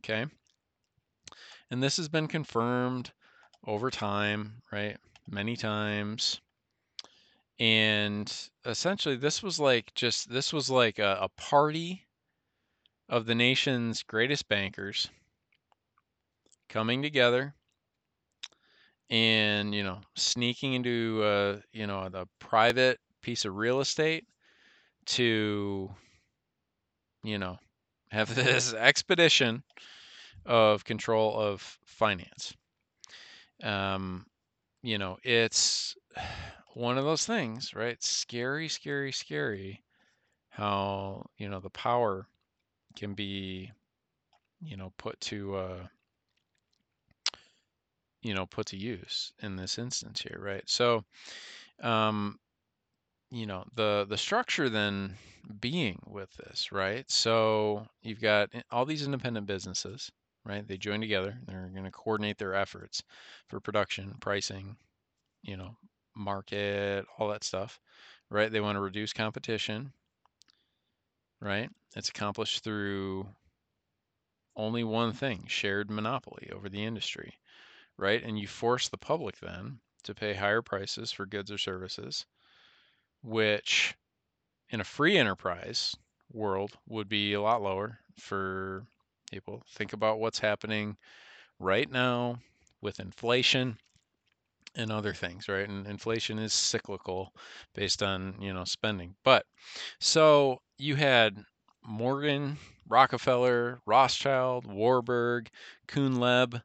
Okay. 0.00 0.26
And 1.72 1.82
this 1.82 1.96
has 1.96 2.10
been 2.10 2.28
confirmed 2.28 3.12
over 3.66 3.90
time, 3.90 4.60
right? 4.70 4.98
Many 5.26 5.56
times. 5.56 6.38
And 7.58 8.30
essentially, 8.66 9.16
this 9.16 9.42
was 9.42 9.58
like 9.58 9.94
just, 9.94 10.28
this 10.30 10.52
was 10.52 10.68
like 10.68 10.98
a, 10.98 11.16
a 11.22 11.30
party 11.30 12.04
of 13.08 13.24
the 13.24 13.34
nation's 13.34 14.02
greatest 14.02 14.50
bankers 14.50 15.08
coming 16.68 17.00
together 17.00 17.54
and 19.08 19.74
you 19.74 19.82
know 19.82 20.00
sneaking 20.14 20.74
into 20.74 21.22
uh, 21.22 21.56
you 21.72 21.86
know 21.86 22.08
the 22.08 22.26
private 22.38 22.98
piece 23.22 23.44
of 23.46 23.54
real 23.56 23.80
estate 23.80 24.26
to, 25.06 25.90
you 27.22 27.38
know, 27.38 27.56
have 28.10 28.34
this 28.34 28.74
expedition 28.74 29.62
of 30.46 30.84
control 30.84 31.38
of 31.38 31.60
finance. 31.84 32.54
Um, 33.62 34.26
you 34.82 34.98
know, 34.98 35.18
it's 35.22 35.96
one 36.74 36.98
of 36.98 37.04
those 37.04 37.26
things, 37.26 37.74
right? 37.74 38.02
Scary, 38.02 38.68
scary, 38.68 39.12
scary 39.12 39.82
how, 40.50 41.26
you 41.38 41.48
know, 41.48 41.60
the 41.60 41.70
power 41.70 42.26
can 42.96 43.14
be, 43.14 43.70
you 44.62 44.76
know, 44.76 44.92
put 44.98 45.18
to, 45.20 45.56
uh, 45.56 45.86
you 48.20 48.34
know, 48.34 48.46
put 48.46 48.66
to 48.66 48.76
use 48.76 49.32
in 49.42 49.56
this 49.56 49.78
instance 49.78 50.20
here, 50.20 50.38
right? 50.40 50.62
So, 50.66 51.04
um, 51.82 52.38
you 53.32 53.46
know 53.46 53.64
the 53.74 54.06
the 54.08 54.16
structure 54.18 54.68
then 54.68 55.16
being 55.58 55.98
with 56.06 56.30
this 56.36 56.70
right 56.70 57.10
so 57.10 57.84
you've 58.02 58.20
got 58.20 58.50
all 58.70 58.84
these 58.84 59.04
independent 59.04 59.46
businesses 59.46 60.12
right 60.44 60.66
they 60.68 60.76
join 60.76 61.00
together 61.00 61.38
they're 61.46 61.70
going 61.72 61.84
to 61.84 61.90
coordinate 61.90 62.38
their 62.38 62.54
efforts 62.54 63.02
for 63.48 63.60
production 63.60 64.14
pricing 64.20 64.76
you 65.42 65.56
know 65.56 65.76
market 66.14 67.04
all 67.18 67.28
that 67.28 67.44
stuff 67.44 67.80
right 68.30 68.52
they 68.52 68.60
want 68.60 68.76
to 68.76 68.80
reduce 68.80 69.12
competition 69.12 69.92
right? 71.42 71.68
It's 71.96 72.08
accomplished 72.08 72.62
through 72.62 73.26
only 74.54 74.84
one 74.84 75.12
thing 75.12 75.44
shared 75.48 75.90
monopoly 75.90 76.50
over 76.54 76.68
the 76.68 76.84
industry, 76.84 77.34
right? 77.96 78.22
And 78.22 78.38
you 78.38 78.46
force 78.46 78.88
the 78.88 78.98
public 78.98 79.38
then 79.40 79.80
to 80.04 80.14
pay 80.14 80.34
higher 80.34 80.62
prices 80.62 81.10
for 81.10 81.26
goods 81.26 81.50
or 81.50 81.58
services, 81.58 82.26
which 83.22 83.94
in 84.70 84.80
a 84.80 84.84
free 84.84 85.18
enterprise 85.18 85.96
world 86.32 86.78
would 86.86 87.08
be 87.08 87.32
a 87.32 87.40
lot 87.42 87.62
lower 87.62 87.98
for 88.18 88.86
people. 89.32 89.62
Think 89.70 89.94
about 89.94 90.20
what's 90.20 90.38
happening 90.38 90.96
right 91.58 91.90
now 91.90 92.38
with 92.82 93.00
inflation 93.00 93.78
and 94.74 94.92
other 94.92 95.14
things, 95.14 95.48
right? 95.48 95.68
And 95.68 95.86
inflation 95.86 96.38
is 96.38 96.52
cyclical 96.52 97.32
based 97.74 98.02
on, 98.02 98.34
you 98.40 98.52
know, 98.52 98.64
spending. 98.64 99.14
But 99.24 99.46
so 99.98 100.60
you 100.78 100.96
had 100.96 101.44
Morgan, 101.82 102.58
Rockefeller, 102.88 103.80
Rothschild, 103.86 104.66
Warburg, 104.66 105.48
Kuhn 105.88 106.16
Loeb. 106.16 106.60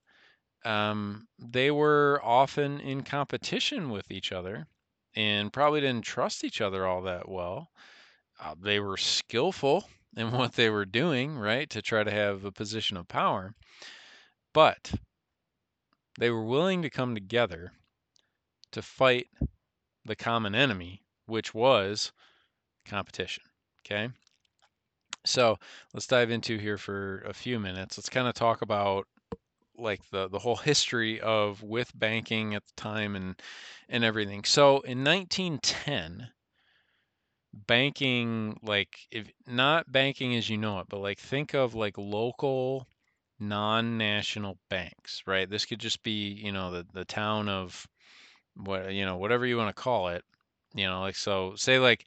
Um, 0.66 1.28
they 1.40 1.72
were 1.72 2.20
often 2.24 2.82
in 2.82 3.04
competition 3.04 3.90
with 3.90 4.12
each 4.12 4.34
other 4.34 4.68
and 5.16 5.54
probably 5.54 5.82
didn't 5.82 6.04
trust 6.06 6.44
each 6.44 6.60
other 6.60 6.86
all 6.86 7.02
that 7.04 7.30
well. 7.30 7.70
Uh, 8.44 8.56
they 8.62 8.80
were 8.80 8.98
skillful 8.98 9.86
in 10.18 10.32
what 10.32 10.54
they 10.54 10.70
were 10.70 10.86
doing, 10.86 11.38
right, 11.38 11.70
to 11.70 11.82
try 11.82 12.04
to 12.04 12.12
have 12.12 12.44
a 12.44 12.52
position 12.52 12.98
of 12.98 13.08
power. 13.08 13.54
But 14.54 14.92
they 16.20 16.32
were 16.32 16.44
willing 16.44 16.82
to 16.82 16.90
come 16.90 17.14
together 17.14 17.72
to 18.72 18.82
fight 18.82 19.28
the 20.04 20.16
common 20.16 20.56
enemy, 20.56 21.04
which 21.28 21.54
was 21.54 22.12
competition. 22.86 23.44
Okay. 23.86 24.10
So 25.26 25.58
let's 25.94 26.08
dive 26.08 26.32
into 26.32 26.58
here 26.58 26.78
for 26.78 27.20
a 27.20 27.34
few 27.34 27.60
minutes. 27.60 27.98
Let's 27.98 28.10
kind 28.10 28.28
of 28.28 28.34
talk 28.34 28.62
about 28.62 29.06
like 29.78 30.02
the, 30.10 30.28
the 30.28 30.40
whole 30.40 30.56
history 30.56 31.22
of 31.22 31.62
with 31.62 31.92
banking 31.94 32.56
at 32.56 32.66
the 32.66 32.74
time 32.82 33.16
and 33.16 33.40
and 33.88 34.04
everything. 34.04 34.44
So 34.44 34.80
in 34.82 35.04
1910, 35.04 36.30
banking 37.54 38.60
like 38.64 38.98
if 39.12 39.30
not 39.48 39.92
banking 39.92 40.36
as 40.36 40.50
you 40.50 40.58
know 40.58 40.80
it, 40.80 40.88
but 40.90 41.00
like 41.00 41.20
think 41.20 41.54
of 41.54 41.76
like 41.76 41.98
local 41.98 42.88
non-national 43.40 44.58
banks, 44.70 45.24
right? 45.28 45.50
This 45.50 45.66
could 45.66 45.80
just 45.80 46.04
be, 46.04 46.30
you 46.32 46.52
know, 46.52 46.72
the 46.72 46.86
the 46.94 47.06
town 47.06 47.50
of 47.50 47.88
what 48.56 48.94
you 48.94 49.06
know, 49.06 49.18
whatever 49.18 49.46
you 49.46 49.58
want 49.58 49.76
to 49.76 49.82
call 49.82 50.10
it. 50.10 50.24
You 50.76 50.88
know, 50.88 51.02
like 51.02 51.16
so 51.16 51.56
say 51.56 51.80
like 51.80 52.06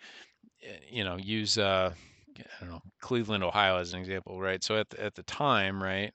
eh, 0.62 0.78
you 0.90 1.04
know, 1.04 1.16
use 1.16 1.58
uh 1.58 1.92
I 2.38 2.44
don't 2.60 2.70
know, 2.70 2.82
Cleveland, 3.00 3.44
Ohio 3.44 3.78
as 3.78 3.92
an 3.92 4.00
example, 4.00 4.40
right? 4.40 4.62
So 4.64 4.76
at 4.78 4.88
the, 4.90 5.02
at 5.02 5.14
the 5.14 5.22
time, 5.24 5.82
right, 5.82 6.12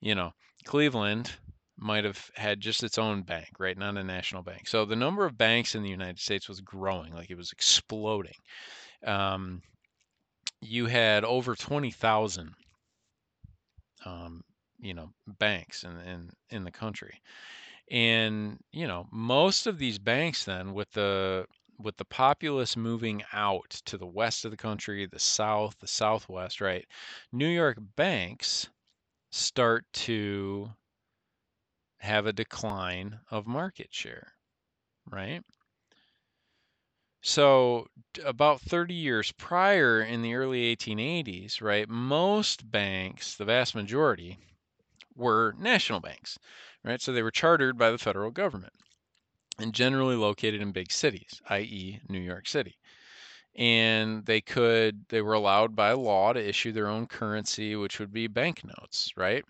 you 0.00 0.14
know, 0.14 0.32
Cleveland 0.64 1.32
might 1.78 2.04
have 2.04 2.30
had 2.34 2.60
just 2.60 2.82
its 2.82 2.98
own 2.98 3.22
bank, 3.22 3.48
right? 3.58 3.78
Not 3.78 3.96
a 3.96 4.04
national 4.04 4.42
bank. 4.42 4.68
So 4.68 4.84
the 4.84 4.96
number 4.96 5.24
of 5.24 5.38
banks 5.38 5.74
in 5.74 5.82
the 5.82 5.90
United 5.90 6.18
States 6.18 6.48
was 6.48 6.60
growing, 6.60 7.14
like 7.14 7.30
it 7.30 7.36
was 7.36 7.52
exploding. 7.52 8.34
Um, 9.04 9.62
you 10.60 10.86
had 10.86 11.24
over 11.24 11.54
20,000, 11.54 12.52
um, 14.04 14.42
you 14.80 14.94
know, 14.94 15.10
banks 15.38 15.84
in, 15.84 15.96
in, 15.98 16.30
in 16.50 16.64
the 16.64 16.72
country. 16.72 17.20
And, 17.90 18.58
you 18.72 18.86
know, 18.86 19.06
most 19.12 19.66
of 19.66 19.78
these 19.78 19.98
banks 19.98 20.44
then 20.44 20.74
with 20.74 20.90
the 20.92 21.46
with 21.80 21.96
the 21.96 22.04
populace 22.04 22.76
moving 22.76 23.22
out 23.32 23.70
to 23.84 23.96
the 23.96 24.06
west 24.06 24.44
of 24.44 24.50
the 24.50 24.56
country, 24.56 25.06
the 25.06 25.18
south, 25.18 25.76
the 25.78 25.86
southwest, 25.86 26.60
right? 26.60 26.84
New 27.30 27.46
York 27.46 27.78
banks 27.94 28.68
start 29.30 29.84
to 29.92 30.68
have 31.98 32.26
a 32.26 32.32
decline 32.32 33.20
of 33.30 33.46
market 33.46 33.92
share, 33.92 34.34
right? 35.10 35.42
So, 37.20 37.88
about 38.24 38.60
30 38.60 38.94
years 38.94 39.32
prior 39.32 40.00
in 40.00 40.22
the 40.22 40.34
early 40.34 40.74
1880s, 40.76 41.60
right, 41.60 41.88
most 41.88 42.70
banks, 42.70 43.36
the 43.36 43.44
vast 43.44 43.74
majority, 43.74 44.38
were 45.18 45.54
national 45.58 46.00
banks, 46.00 46.38
right? 46.84 47.02
So 47.02 47.12
they 47.12 47.22
were 47.22 47.30
chartered 47.30 47.76
by 47.76 47.90
the 47.90 47.98
federal 47.98 48.30
government 48.30 48.72
and 49.58 49.74
generally 49.74 50.14
located 50.16 50.62
in 50.62 50.72
big 50.72 50.92
cities, 50.92 51.42
i.e., 51.50 52.00
New 52.08 52.20
York 52.20 52.46
City. 52.46 52.78
And 53.56 54.24
they 54.24 54.40
could, 54.40 55.04
they 55.08 55.20
were 55.20 55.32
allowed 55.32 55.74
by 55.74 55.92
law 55.92 56.32
to 56.32 56.48
issue 56.48 56.70
their 56.70 56.86
own 56.86 57.06
currency, 57.06 57.74
which 57.74 57.98
would 57.98 58.12
be 58.12 58.28
banknotes, 58.28 59.12
right? 59.16 59.44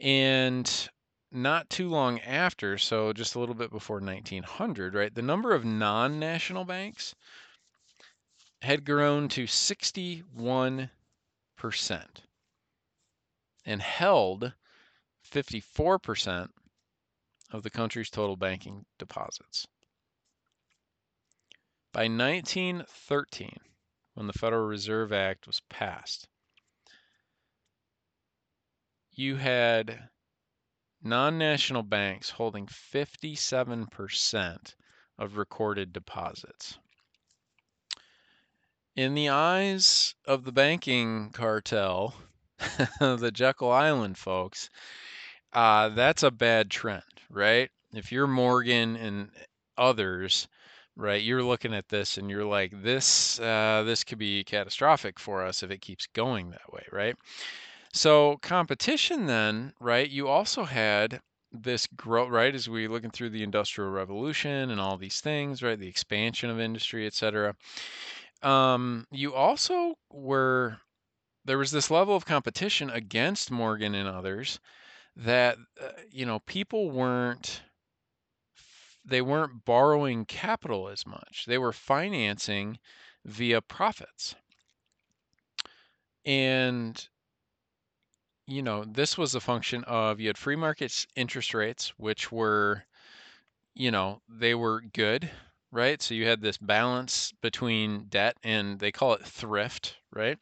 And 0.00 0.88
not 1.30 1.68
too 1.68 1.88
long 1.88 2.20
after, 2.20 2.78
so 2.78 3.12
just 3.12 3.34
a 3.34 3.40
little 3.40 3.54
bit 3.54 3.70
before 3.70 4.00
1900, 4.00 4.94
right, 4.94 5.14
the 5.14 5.22
number 5.22 5.54
of 5.54 5.64
non 5.64 6.18
national 6.18 6.64
banks 6.64 7.14
had 8.62 8.84
grown 8.84 9.28
to 9.28 9.44
61% 9.44 10.90
and 13.64 13.82
held 13.82 14.52
54% 15.30 16.48
of 17.50 17.62
the 17.62 17.70
country's 17.70 18.10
total 18.10 18.36
banking 18.36 18.84
deposits. 18.98 19.66
By 21.92 22.02
1913, 22.02 23.56
when 24.14 24.26
the 24.26 24.32
Federal 24.32 24.66
Reserve 24.66 25.12
Act 25.12 25.46
was 25.46 25.60
passed, 25.68 26.28
you 29.12 29.36
had 29.36 30.08
non 31.02 31.38
national 31.38 31.82
banks 31.82 32.30
holding 32.30 32.66
57% 32.66 34.74
of 35.18 35.36
recorded 35.36 35.92
deposits. 35.92 36.78
In 38.96 39.14
the 39.14 39.28
eyes 39.28 40.14
of 40.26 40.44
the 40.44 40.52
banking 40.52 41.30
cartel, 41.30 42.14
the 43.00 43.30
Jekyll 43.32 43.70
Island 43.70 44.18
folks, 44.18 44.70
uh, 45.52 45.90
that's 45.90 46.22
a 46.22 46.30
bad 46.30 46.70
trend, 46.70 47.02
right? 47.30 47.70
If 47.94 48.10
you're 48.10 48.26
Morgan 48.26 48.96
and 48.96 49.30
others, 49.76 50.48
right, 50.96 51.22
you're 51.22 51.42
looking 51.42 51.74
at 51.74 51.88
this 51.88 52.18
and 52.18 52.28
you're 52.28 52.44
like, 52.44 52.72
this, 52.82 53.38
uh, 53.40 53.84
this 53.86 54.04
could 54.04 54.18
be 54.18 54.44
catastrophic 54.44 55.20
for 55.20 55.44
us 55.44 55.62
if 55.62 55.70
it 55.70 55.80
keeps 55.80 56.06
going 56.08 56.50
that 56.50 56.72
way, 56.72 56.84
right? 56.90 57.16
So 57.92 58.36
competition 58.42 59.26
then, 59.26 59.72
right? 59.80 60.08
You 60.08 60.28
also 60.28 60.64
had 60.64 61.20
this 61.52 61.86
growth, 61.86 62.30
right? 62.30 62.54
As 62.54 62.68
we 62.68 62.88
looking 62.88 63.10
through 63.10 63.30
the 63.30 63.42
industrial 63.42 63.90
revolution 63.90 64.70
and 64.70 64.80
all 64.80 64.96
these 64.96 65.20
things, 65.20 65.62
right? 65.62 65.78
The 65.78 65.88
expansion 65.88 66.50
of 66.50 66.60
industry, 66.60 67.06
etc. 67.06 67.54
Um, 68.42 69.06
you 69.10 69.34
also 69.34 69.94
were 70.10 70.78
there 71.44 71.58
was 71.58 71.70
this 71.70 71.90
level 71.90 72.14
of 72.14 72.26
competition 72.26 72.90
against 72.90 73.50
Morgan 73.50 73.94
and 73.94 74.08
others 74.08 74.60
that 75.16 75.56
uh, 75.82 75.88
you 76.10 76.26
know 76.26 76.40
people 76.40 76.90
weren't 76.90 77.62
they 79.04 79.22
weren't 79.22 79.64
borrowing 79.64 80.26
capital 80.26 80.88
as 80.88 81.06
much. 81.06 81.44
They 81.46 81.58
were 81.58 81.72
financing 81.72 82.78
via 83.24 83.62
profits. 83.62 84.34
And 86.26 87.08
you 88.48 88.62
know, 88.62 88.82
this 88.84 89.18
was 89.18 89.34
a 89.34 89.40
function 89.40 89.84
of 89.84 90.20
you 90.20 90.28
had 90.28 90.38
free 90.38 90.56
markets 90.56 91.06
interest 91.14 91.52
rates, 91.52 91.92
which 91.98 92.32
were, 92.32 92.82
you 93.74 93.90
know, 93.90 94.22
they 94.26 94.54
were 94.54 94.82
good, 94.94 95.30
right? 95.70 96.00
So 96.00 96.14
you 96.14 96.26
had 96.26 96.40
this 96.40 96.56
balance 96.56 97.34
between 97.42 98.06
debt 98.08 98.38
and 98.42 98.78
they 98.78 98.90
call 98.90 99.12
it 99.12 99.24
thrift, 99.26 99.96
right? 100.10 100.38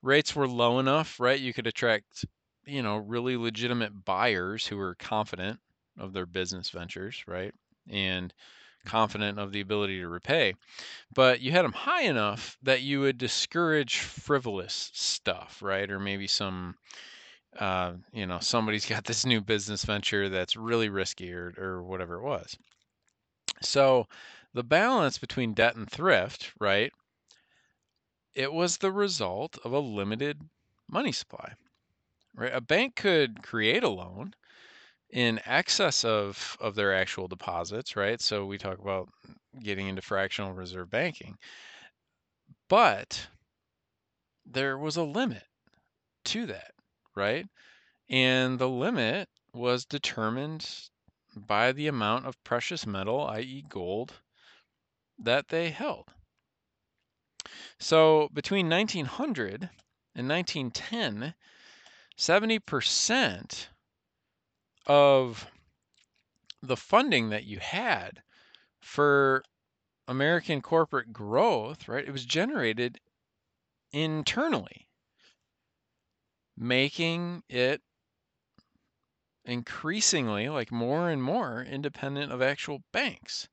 Rates 0.00 0.36
were 0.36 0.46
low 0.46 0.78
enough, 0.78 1.18
right? 1.18 1.40
You 1.40 1.52
could 1.52 1.66
attract, 1.66 2.24
you 2.66 2.82
know, 2.82 2.98
really 2.98 3.36
legitimate 3.36 4.04
buyers 4.04 4.64
who 4.64 4.76
were 4.76 4.94
confident 4.94 5.58
of 5.98 6.12
their 6.12 6.26
business 6.26 6.70
ventures, 6.70 7.24
right? 7.26 7.52
And 7.90 8.32
confident 8.86 9.40
of 9.40 9.50
the 9.50 9.60
ability 9.60 9.98
to 9.98 10.08
repay. 10.08 10.54
But 11.14 11.40
you 11.40 11.50
had 11.50 11.64
them 11.64 11.72
high 11.72 12.02
enough 12.02 12.58
that 12.62 12.82
you 12.82 13.00
would 13.00 13.18
discourage 13.18 13.98
frivolous 13.98 14.90
stuff, 14.94 15.60
right? 15.62 15.90
Or 15.90 15.98
maybe 15.98 16.28
some 16.28 16.76
uh, 17.58 17.92
you 18.12 18.26
know, 18.26 18.38
somebody's 18.40 18.86
got 18.86 19.04
this 19.04 19.26
new 19.26 19.40
business 19.40 19.84
venture 19.84 20.28
that's 20.28 20.56
really 20.56 20.88
risky 20.88 21.32
or, 21.32 21.52
or 21.58 21.82
whatever 21.82 22.16
it 22.16 22.22
was. 22.22 22.56
So 23.60 24.06
the 24.54 24.64
balance 24.64 25.18
between 25.18 25.54
debt 25.54 25.76
and 25.76 25.90
thrift, 25.90 26.52
right? 26.60 26.92
It 28.34 28.52
was 28.52 28.78
the 28.78 28.92
result 28.92 29.58
of 29.64 29.72
a 29.72 29.80
limited 29.80 30.40
money 30.88 31.12
supply, 31.12 31.52
right? 32.34 32.54
A 32.54 32.60
bank 32.60 32.96
could 32.96 33.42
create 33.42 33.82
a 33.82 33.88
loan 33.88 34.34
in 35.10 35.40
excess 35.44 36.04
of, 36.04 36.56
of 36.60 36.74
their 36.76 36.94
actual 36.94 37.26
deposits, 37.26 37.96
right? 37.96 38.20
So 38.20 38.46
we 38.46 38.58
talk 38.58 38.78
about 38.78 39.08
getting 39.60 39.88
into 39.88 40.02
fractional 40.02 40.52
reserve 40.52 40.90
banking. 40.90 41.36
But 42.68 43.26
there 44.46 44.78
was 44.78 44.96
a 44.96 45.02
limit 45.02 45.42
to 46.26 46.46
that, 46.46 46.72
right? 47.20 47.46
And 48.08 48.58
the 48.58 48.68
limit 48.68 49.28
was 49.52 49.84
determined 49.84 50.66
by 51.36 51.72
the 51.72 51.86
amount 51.86 52.26
of 52.26 52.42
precious 52.42 52.86
metal, 52.86 53.26
i.e., 53.28 53.64
gold, 53.68 54.14
that 55.18 55.48
they 55.48 55.70
held. 55.70 56.08
So 57.78 58.28
between 58.32 58.68
1900 58.68 59.68
and 60.14 60.28
1910, 60.28 61.34
70% 62.18 63.66
of 64.86 65.46
the 66.62 66.76
funding 66.76 67.30
that 67.30 67.44
you 67.44 67.58
had 67.58 68.22
for 68.80 69.42
American 70.08 70.60
corporate 70.60 71.12
growth, 71.12 71.86
right, 71.88 72.06
it 72.06 72.12
was 72.12 72.24
generated 72.24 72.98
internally, 73.92 74.86
making 76.60 77.42
it 77.48 77.80
increasingly 79.46 80.48
like 80.50 80.70
more 80.70 81.08
and 81.08 81.22
more 81.22 81.62
independent 81.62 82.30
of 82.30 82.42
actual 82.42 82.82
banks. 82.92 83.48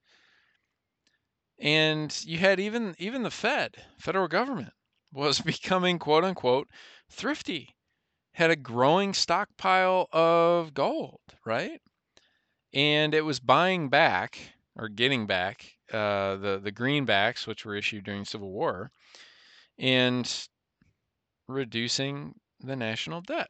And 1.57 2.15
you 2.25 2.37
had 2.37 2.59
even 2.59 2.95
even 2.99 3.23
the 3.23 3.31
Fed, 3.31 3.83
federal 3.97 4.27
government, 4.27 4.73
was 5.11 5.39
becoming 5.53 5.97
quote 5.97 6.25
unquote 6.25 6.67
thrifty, 7.09 7.75
had 8.33 8.51
a 8.51 8.55
growing 8.57 9.13
stockpile 9.13 10.09
of 10.11 10.73
gold, 10.73 11.21
right? 11.45 11.81
And 12.73 13.15
it 13.15 13.21
was 13.21 13.39
buying 13.39 13.89
back 13.89 14.37
or 14.75 14.89
getting 14.89 15.25
back 15.25 15.65
uh, 15.93 16.35
the 16.35 16.59
the 16.61 16.73
greenbacks, 16.73 17.47
which 17.47 17.63
were 17.65 17.75
issued 17.75 18.03
during 18.03 18.25
Civil 18.25 18.51
War, 18.51 18.91
and 19.79 20.29
reducing 21.47 22.35
the 22.59 22.75
national 22.75 23.21
debt. 23.21 23.49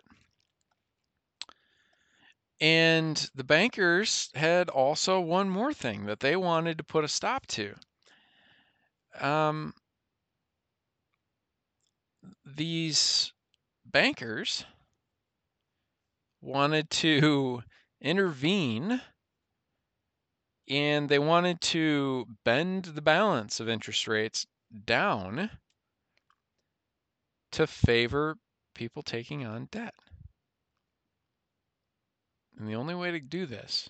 And 2.60 3.30
the 3.36 3.44
bankers 3.44 4.30
had 4.34 4.70
also 4.70 5.20
one 5.20 5.50
more 5.50 5.74
thing 5.74 6.06
that 6.06 6.20
they 6.20 6.36
wanted 6.36 6.80
to 6.80 6.84
put 6.84 7.04
a 7.04 7.08
stop 7.08 7.46
to. 7.48 7.76
Um, 9.20 9.74
these 12.46 13.32
bankers 13.86 14.66
wanted 16.42 16.90
to 16.90 17.62
intervene 18.02 19.02
and 20.70 21.08
they 21.10 21.20
wanted 21.20 21.62
to 21.62 22.26
bend 22.44 22.86
the 22.86 23.02
balance 23.02 23.60
of 23.60 23.70
interest 23.70 24.08
rates 24.08 24.46
down 24.86 25.50
to 27.52 27.66
favor 27.66 28.38
people 28.78 29.02
taking 29.02 29.44
on 29.44 29.68
debt. 29.72 29.96
And 32.58 32.70
the 32.70 32.76
only 32.76 32.94
way 32.94 33.10
to 33.12 33.20
do 33.20 33.48
this 33.48 33.90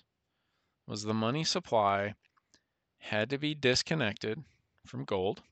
was 0.86 1.02
the 1.02 1.14
money 1.14 1.44
supply 1.44 2.14
had 2.98 3.28
to 3.30 3.38
be 3.38 3.54
disconnected 3.54 4.42
from 4.86 5.04
gold 5.04 5.42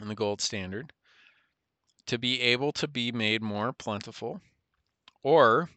and 0.00 0.08
the 0.08 0.14
gold 0.14 0.40
standard 0.40 0.92
to 2.06 2.16
be 2.16 2.40
able 2.40 2.70
to 2.72 2.86
be 2.86 3.10
made 3.10 3.42
more 3.42 3.72
plentiful, 3.72 4.40
or 5.24 5.68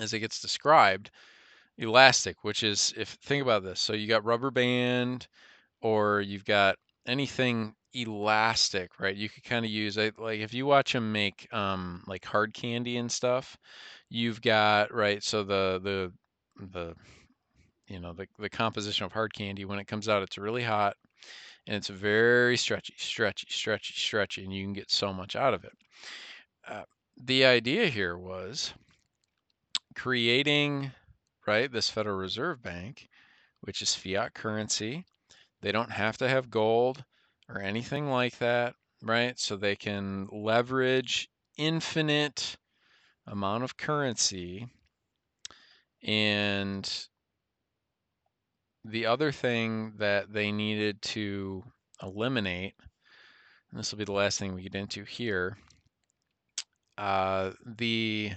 as 0.00 0.14
it 0.14 0.20
gets 0.20 0.40
described, 0.40 1.10
elastic, 1.76 2.44
which 2.44 2.62
is 2.62 2.94
if 2.96 3.10
think 3.22 3.42
about 3.42 3.62
this. 3.62 3.80
So 3.80 3.92
you 3.92 4.08
got 4.08 4.24
rubber 4.24 4.50
band, 4.50 5.26
or 5.82 6.22
you've 6.22 6.44
got 6.44 6.76
anything 7.06 7.74
elastic, 7.94 8.98
right? 8.98 9.16
You 9.16 9.28
could 9.28 9.44
kind 9.44 9.64
of 9.64 9.70
use 9.70 9.96
like 9.96 10.40
if 10.40 10.52
you 10.52 10.66
watch 10.66 10.92
them 10.92 11.12
make 11.12 11.48
um, 11.52 12.02
like 12.06 12.24
hard 12.24 12.54
candy 12.54 12.96
and 12.96 13.10
stuff, 13.10 13.56
you've 14.08 14.42
got 14.42 14.92
right. 14.92 15.22
So 15.22 15.42
the 15.42 15.80
the 15.82 16.66
the 16.66 16.94
you 17.86 18.00
know 18.00 18.12
the 18.12 18.26
the 18.38 18.50
composition 18.50 19.06
of 19.06 19.12
hard 19.12 19.32
candy 19.34 19.64
when 19.64 19.78
it 19.78 19.86
comes 19.86 20.08
out, 20.08 20.22
it's 20.22 20.38
really 20.38 20.62
hot 20.62 20.96
and 21.66 21.76
it's 21.76 21.88
very 21.88 22.56
stretchy, 22.56 22.94
stretchy, 22.96 23.46
stretchy, 23.48 23.94
stretchy, 23.94 24.44
and 24.44 24.52
you 24.52 24.64
can 24.64 24.74
get 24.74 24.90
so 24.90 25.12
much 25.12 25.34
out 25.36 25.54
of 25.54 25.64
it. 25.64 25.72
Uh, 26.68 26.82
the 27.22 27.44
idea 27.44 27.86
here 27.86 28.18
was 28.18 28.74
creating 29.94 30.90
right 31.46 31.70
this 31.72 31.88
Federal 31.88 32.16
Reserve 32.16 32.62
Bank, 32.62 33.08
which 33.62 33.80
is 33.80 33.94
fiat 33.94 34.34
currency. 34.34 35.04
They 35.62 35.72
don't 35.72 35.90
have 35.90 36.18
to 36.18 36.28
have 36.28 36.50
gold 36.50 37.04
or 37.48 37.60
anything 37.60 38.08
like 38.08 38.38
that, 38.38 38.74
right? 39.02 39.38
So 39.38 39.56
they 39.56 39.76
can 39.76 40.28
leverage 40.32 41.28
infinite 41.56 42.56
amount 43.26 43.64
of 43.64 43.76
currency 43.76 44.68
and 46.04 47.08
the 48.84 49.06
other 49.06 49.32
thing 49.32 49.94
that 49.96 50.32
they 50.32 50.52
needed 50.52 51.00
to 51.00 51.64
eliminate, 52.02 52.74
and 53.70 53.80
this 53.80 53.90
will 53.90 53.98
be 53.98 54.04
the 54.04 54.12
last 54.12 54.38
thing 54.38 54.54
we 54.54 54.62
get 54.62 54.74
into 54.74 55.04
here, 55.04 55.56
uh, 56.98 57.52
the 57.64 58.32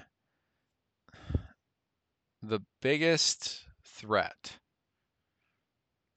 the 2.42 2.62
biggest 2.82 3.66
threat. 3.84 4.58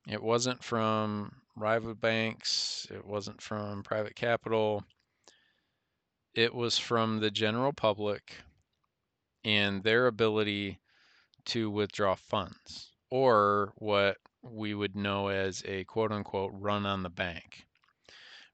It 0.07 0.23
wasn't 0.23 0.63
from 0.63 1.40
rival 1.57 1.95
banks. 1.95 2.87
It 2.91 3.05
wasn't 3.05 3.41
from 3.41 3.83
private 3.83 4.17
capital. 4.17 4.85
It 6.35 6.55
was 6.55 6.79
from 6.79 7.21
the 7.21 7.31
general 7.31 7.73
public 7.73 8.37
and 9.45 9.83
their 9.83 10.07
ability 10.07 10.79
to 11.47 11.71
withdraw 11.71 12.15
funds 12.15 12.93
or 13.11 13.73
what 13.77 14.17
we 14.43 14.75
would 14.75 14.97
know 14.97 15.29
as 15.29 15.63
a 15.67 15.85
quote 15.85 16.13
unquote 16.13 16.53
run 16.55 16.87
on 16.87 17.03
the 17.03 17.11
bank. 17.11 17.67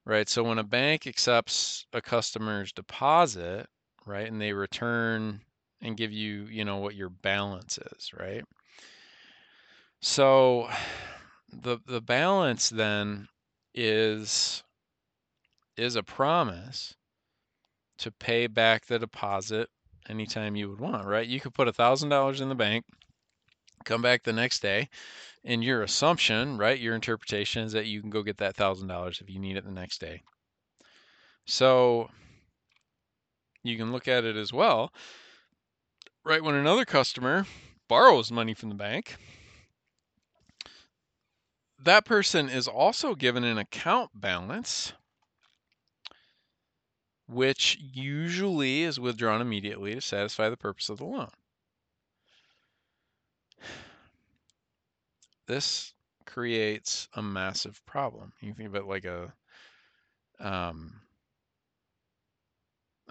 Right? 0.05 0.27
So 0.27 0.43
when 0.43 0.57
a 0.57 0.63
bank 0.63 1.05
accepts 1.05 1.85
a 1.93 2.01
customer's 2.01 2.71
deposit, 2.71 3.67
right, 4.05 4.27
and 4.27 4.41
they 4.41 4.53
return 4.53 5.41
and 5.81 5.97
give 5.97 6.11
you, 6.11 6.47
you 6.49 6.65
know, 6.65 6.77
what 6.77 6.95
your 6.95 7.09
balance 7.09 7.77
is, 7.77 8.11
right? 8.17 8.43
So 10.01 10.69
the 11.51 11.79
the 11.85 12.01
balance 12.01 12.69
then 12.69 13.27
is 13.73 14.63
is 15.75 15.95
a 15.95 16.03
promise 16.03 16.95
to 17.99 18.11
pay 18.11 18.47
back 18.47 18.85
the 18.85 18.99
deposit 18.99 19.69
anytime 20.09 20.55
you 20.55 20.69
would 20.69 20.79
want, 20.79 21.05
right? 21.05 21.27
You 21.27 21.39
could 21.39 21.53
put 21.53 21.67
a 21.67 21.73
thousand 21.73 22.09
dollars 22.09 22.41
in 22.41 22.49
the 22.49 22.55
bank 22.55 22.85
come 23.85 24.01
back 24.01 24.23
the 24.23 24.33
next 24.33 24.61
day 24.61 24.89
and 25.45 25.63
your 25.63 25.81
assumption 25.81 26.57
right 26.57 26.79
your 26.79 26.93
interpretation 26.93 27.63
is 27.63 27.71
that 27.71 27.85
you 27.85 28.01
can 28.01 28.09
go 28.09 28.21
get 28.21 28.37
that 28.37 28.55
thousand 28.55 28.87
dollars 28.87 29.21
if 29.21 29.29
you 29.29 29.39
need 29.39 29.55
it 29.55 29.63
the 29.63 29.71
next 29.71 30.01
day 30.01 30.21
so 31.45 32.09
you 33.63 33.77
can 33.77 33.91
look 33.91 34.07
at 34.07 34.25
it 34.25 34.35
as 34.35 34.51
well 34.51 34.91
right 36.25 36.43
when 36.43 36.55
another 36.55 36.83
customer 36.83 37.45
borrows 37.87 38.29
money 38.29 38.53
from 38.53 38.67
the 38.69 38.75
bank 38.75 39.15
that 41.79 42.05
person 42.05 42.49
is 42.49 42.67
also 42.67 43.15
given 43.15 43.43
an 43.43 43.57
account 43.57 44.11
balance 44.13 44.93
which 47.27 47.77
usually 47.79 48.83
is 48.83 48.99
withdrawn 48.99 49.41
immediately 49.41 49.93
to 49.93 50.01
satisfy 50.01 50.49
the 50.49 50.57
purpose 50.57 50.89
of 50.89 50.97
the 50.97 51.05
loan 51.05 51.29
this 55.47 55.93
creates 56.27 57.07
a 57.13 57.21
massive 57.23 57.83
problem. 57.87 58.33
You 58.41 58.53
think 58.53 58.69
about 58.69 58.87
like 58.87 59.05
a, 59.05 59.33
um, 60.39 61.01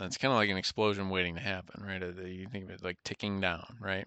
it's 0.01 0.19
kind 0.19 0.31
of 0.31 0.37
like 0.37 0.51
an 0.51 0.59
explosion 0.59 1.09
waiting 1.09 1.35
to 1.35 1.41
happen, 1.41 1.83
right? 1.83 2.03
Uh, 2.03 2.23
you 2.23 2.47
think 2.47 2.65
of 2.65 2.71
it 2.71 2.85
like 2.85 2.99
ticking 3.03 3.41
down, 3.41 3.79
right? 3.81 4.07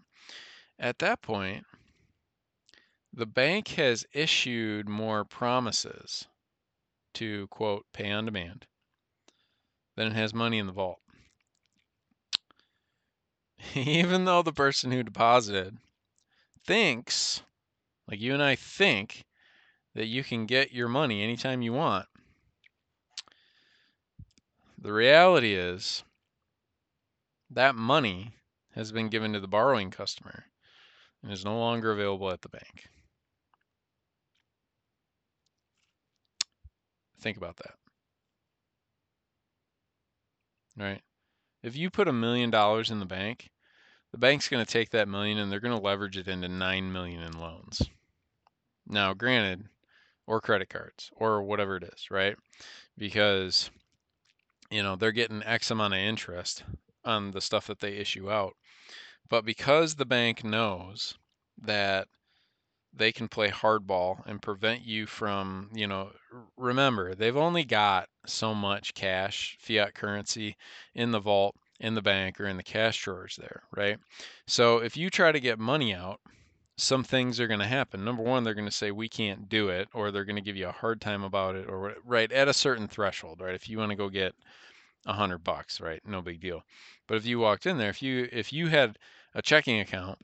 At 0.80 1.00
that 1.00 1.22
point, 1.22 1.66
the 3.14 3.26
bank 3.26 3.70
has 3.70 4.06
issued 4.14 4.88
more 4.88 5.26
promises 5.26 6.28
to 7.14 7.48
quote 7.48 7.86
pay 7.92 8.12
on 8.12 8.26
demand 8.26 8.66
than 9.96 10.08
it 10.08 10.14
has 10.14 10.34
money 10.34 10.58
in 10.58 10.68
the 10.68 10.72
vault. 10.72 11.00
Even 13.76 14.26
though 14.26 14.42
the 14.42 14.54
person 14.54 14.92
who 14.92 15.04
deposited 15.04 15.78
thinks 16.66 17.42
like 18.08 18.22
you 18.22 18.34
and 18.34 18.44
I 18.44 18.56
think 18.56 19.26
that 19.96 20.06
you 20.06 20.24
can 20.24 20.46
get 20.46 20.72
your 20.72 20.88
money 20.88 21.24
anytime 21.24 21.62
you 21.62 21.74
want. 21.74 22.08
The 24.78 24.94
reality 24.94 25.54
is 25.56 26.04
that 27.50 27.76
money 27.76 28.34
has 28.76 28.92
been 28.92 29.10
given 29.10 29.34
to 29.34 29.40
the 29.40 29.48
borrowing 29.48 29.92
customer 29.92 30.46
and 31.22 31.32
is 31.32 31.44
no 31.44 31.58
longer 31.60 31.92
available 31.92 32.32
at 32.32 32.42
the 32.42 32.50
bank. 32.50 32.88
Think 37.20 37.38
about 37.38 37.58
that. 37.58 37.76
right? 40.80 41.02
If 41.62 41.76
you 41.76 41.90
put 41.90 42.08
a 42.08 42.14
million 42.14 42.50
dollars 42.50 42.90
in 42.90 43.00
the 43.00 43.06
bank, 43.06 43.50
the 44.12 44.18
bank's 44.18 44.48
going 44.48 44.66
to 44.66 44.72
take 44.72 44.90
that 44.92 45.10
million 45.10 45.38
and 45.38 45.52
they're 45.52 45.60
going 45.60 45.78
to 45.78 45.84
leverage 45.84 46.18
it 46.18 46.28
into 46.28 46.48
9 46.48 46.92
million 46.92 47.22
in 47.22 47.34
loans. 47.34 47.82
Now, 48.88 49.14
granted, 49.14 49.68
or 50.26 50.42
credit 50.42 50.70
cards 50.70 51.12
or 51.18 51.44
whatever 51.44 51.76
it 51.76 51.84
is, 51.84 52.10
right? 52.10 52.36
Because 52.98 53.70
you 54.72 54.84
know, 54.84 54.96
they're 54.96 55.12
getting 55.12 55.44
X 55.44 55.72
amount 55.72 55.96
of 55.96 56.00
interest 56.00 56.64
on 57.04 57.32
the 57.32 57.42
stuff 57.42 57.68
that 57.68 57.80
they 57.80 57.94
issue 57.94 58.30
out. 58.32 58.54
But 59.30 59.46
because 59.46 59.96
the 59.96 60.06
bank 60.06 60.44
knows 60.44 61.18
that 61.62 62.08
they 63.00 63.12
can 63.12 63.28
play 63.28 63.50
hardball 63.50 64.22
and 64.28 64.42
prevent 64.42 64.86
you 64.86 65.08
from, 65.08 65.70
you 65.74 65.88
know, 65.88 66.12
remember, 66.58 67.16
they've 67.16 67.36
only 67.36 67.64
got 67.64 68.08
so 68.28 68.54
much 68.54 68.94
cash, 68.94 69.58
fiat 69.60 69.96
currency 69.96 70.56
in 70.94 71.10
the 71.12 71.20
vault, 71.20 71.56
in 71.80 71.96
the 71.96 72.02
bank, 72.02 72.40
or 72.40 72.46
in 72.46 72.58
the 72.58 72.64
cash 72.64 73.02
drawers 73.02 73.38
there, 73.40 73.64
right? 73.76 73.98
So 74.46 74.80
if 74.80 74.98
you 74.98 75.10
try 75.10 75.32
to 75.32 75.40
get 75.40 75.58
money 75.58 75.96
out, 75.96 76.20
some 76.78 77.04
things 77.04 77.40
are 77.40 77.48
going 77.48 77.60
to 77.60 77.66
happen. 77.66 78.06
Number 78.06 78.24
one, 78.24 78.44
they're 78.44 78.54
going 78.54 78.66
to 78.66 78.72
say 78.72 78.92
we 78.92 79.10
can't 79.10 79.50
do 79.50 79.70
it, 79.70 79.88
or 79.94 80.12
they're 80.12 80.26
going 80.26 80.36
to 80.36 80.42
give 80.42 80.58
you 80.58 80.68
a 80.68 80.74
hard 80.74 81.02
time 81.02 81.24
about 81.24 81.56
it, 81.56 81.68
or 81.68 81.96
right 82.06 82.32
at 82.32 82.48
a 82.48 82.54
certain 82.54 82.88
threshold, 82.88 83.42
right? 83.42 83.56
If 83.56 83.68
you 83.68 83.78
want 83.78 83.90
to 83.92 83.98
go 83.98 84.10
get 84.10 84.34
a 85.06 85.14
hundred 85.14 85.44
bucks, 85.44 85.82
right? 85.82 86.02
No 86.06 86.22
big 86.22 86.40
deal. 86.40 86.62
But 87.08 87.16
if 87.16 87.26
you 87.26 87.40
walked 87.40 87.66
in 87.66 87.78
there, 87.78 87.90
if 87.90 88.02
you 88.02 88.28
if 88.32 88.54
you 88.54 88.68
had 88.68 88.98
a 89.34 89.42
checking 89.42 89.80
account 89.80 90.20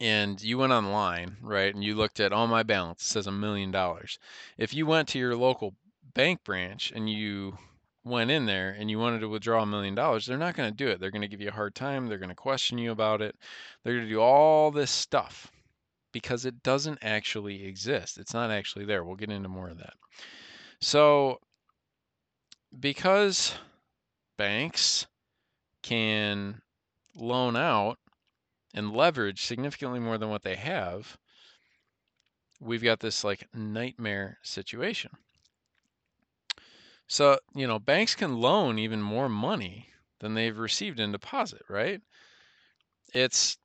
and 0.00 0.42
you 0.42 0.58
went 0.58 0.72
online, 0.72 1.36
right, 1.40 1.74
and 1.74 1.84
you 1.84 1.94
looked 1.94 2.20
at 2.20 2.32
all 2.32 2.46
my 2.46 2.62
balance, 2.62 3.02
it 3.02 3.08
says 3.08 3.26
a 3.26 3.32
million 3.32 3.70
dollars. 3.70 4.18
If 4.58 4.74
you 4.74 4.86
went 4.86 5.08
to 5.08 5.18
your 5.18 5.36
local 5.36 5.74
bank 6.14 6.44
branch 6.44 6.92
and 6.94 7.08
you 7.08 7.58
went 8.04 8.30
in 8.30 8.46
there 8.46 8.76
and 8.78 8.90
you 8.90 8.98
wanted 8.98 9.20
to 9.20 9.28
withdraw 9.28 9.62
a 9.62 9.66
million 9.66 9.94
dollars, 9.94 10.26
they're 10.26 10.36
not 10.36 10.56
going 10.56 10.70
to 10.70 10.76
do 10.76 10.88
it. 10.88 11.00
They're 11.00 11.10
going 11.10 11.22
to 11.22 11.28
give 11.28 11.40
you 11.40 11.48
a 11.48 11.52
hard 11.52 11.74
time. 11.74 12.06
They're 12.06 12.18
going 12.18 12.28
to 12.28 12.34
question 12.34 12.78
you 12.78 12.90
about 12.90 13.22
it. 13.22 13.36
They're 13.82 13.94
going 13.94 14.06
to 14.06 14.12
do 14.12 14.20
all 14.20 14.70
this 14.70 14.90
stuff 14.90 15.50
because 16.12 16.44
it 16.44 16.62
doesn't 16.62 16.98
actually 17.02 17.64
exist. 17.64 18.18
It's 18.18 18.34
not 18.34 18.50
actually 18.50 18.84
there. 18.84 19.04
We'll 19.04 19.16
get 19.16 19.30
into 19.30 19.48
more 19.48 19.68
of 19.68 19.78
that. 19.78 19.94
So, 20.80 21.38
because 22.78 23.54
banks 24.36 25.06
can 25.82 26.60
loan 27.16 27.56
out 27.56 27.98
and 28.74 28.92
leverage 28.92 29.42
significantly 29.42 30.00
more 30.00 30.18
than 30.18 30.28
what 30.28 30.42
they 30.42 30.56
have, 30.56 31.16
we've 32.60 32.82
got 32.82 33.00
this 33.00 33.24
like 33.24 33.48
nightmare 33.54 34.38
situation. 34.42 35.10
So, 37.06 37.38
you 37.54 37.66
know, 37.66 37.78
banks 37.78 38.14
can 38.14 38.40
loan 38.40 38.78
even 38.78 39.00
more 39.00 39.28
money 39.28 39.88
than 40.20 40.34
they've 40.34 40.58
received 40.58 41.00
in 41.00 41.12
deposit, 41.12 41.62
right? 41.68 42.00
It's 43.14 43.58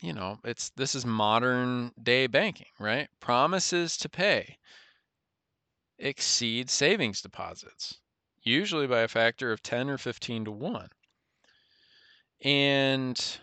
you 0.00 0.14
know, 0.14 0.38
it's 0.44 0.70
this 0.70 0.94
is 0.94 1.04
modern 1.04 1.92
day 2.02 2.26
banking, 2.26 2.68
right? 2.78 3.08
Promises 3.20 3.96
to 3.98 4.08
pay 4.08 4.56
exceed 5.98 6.70
savings 6.70 7.20
deposits, 7.20 7.98
usually 8.42 8.86
by 8.86 9.00
a 9.00 9.08
factor 9.08 9.52
of 9.52 9.62
10 9.62 9.90
or 9.90 9.98
15 9.98 10.46
to 10.46 10.50
1. 10.50 10.88
And 12.42 13.38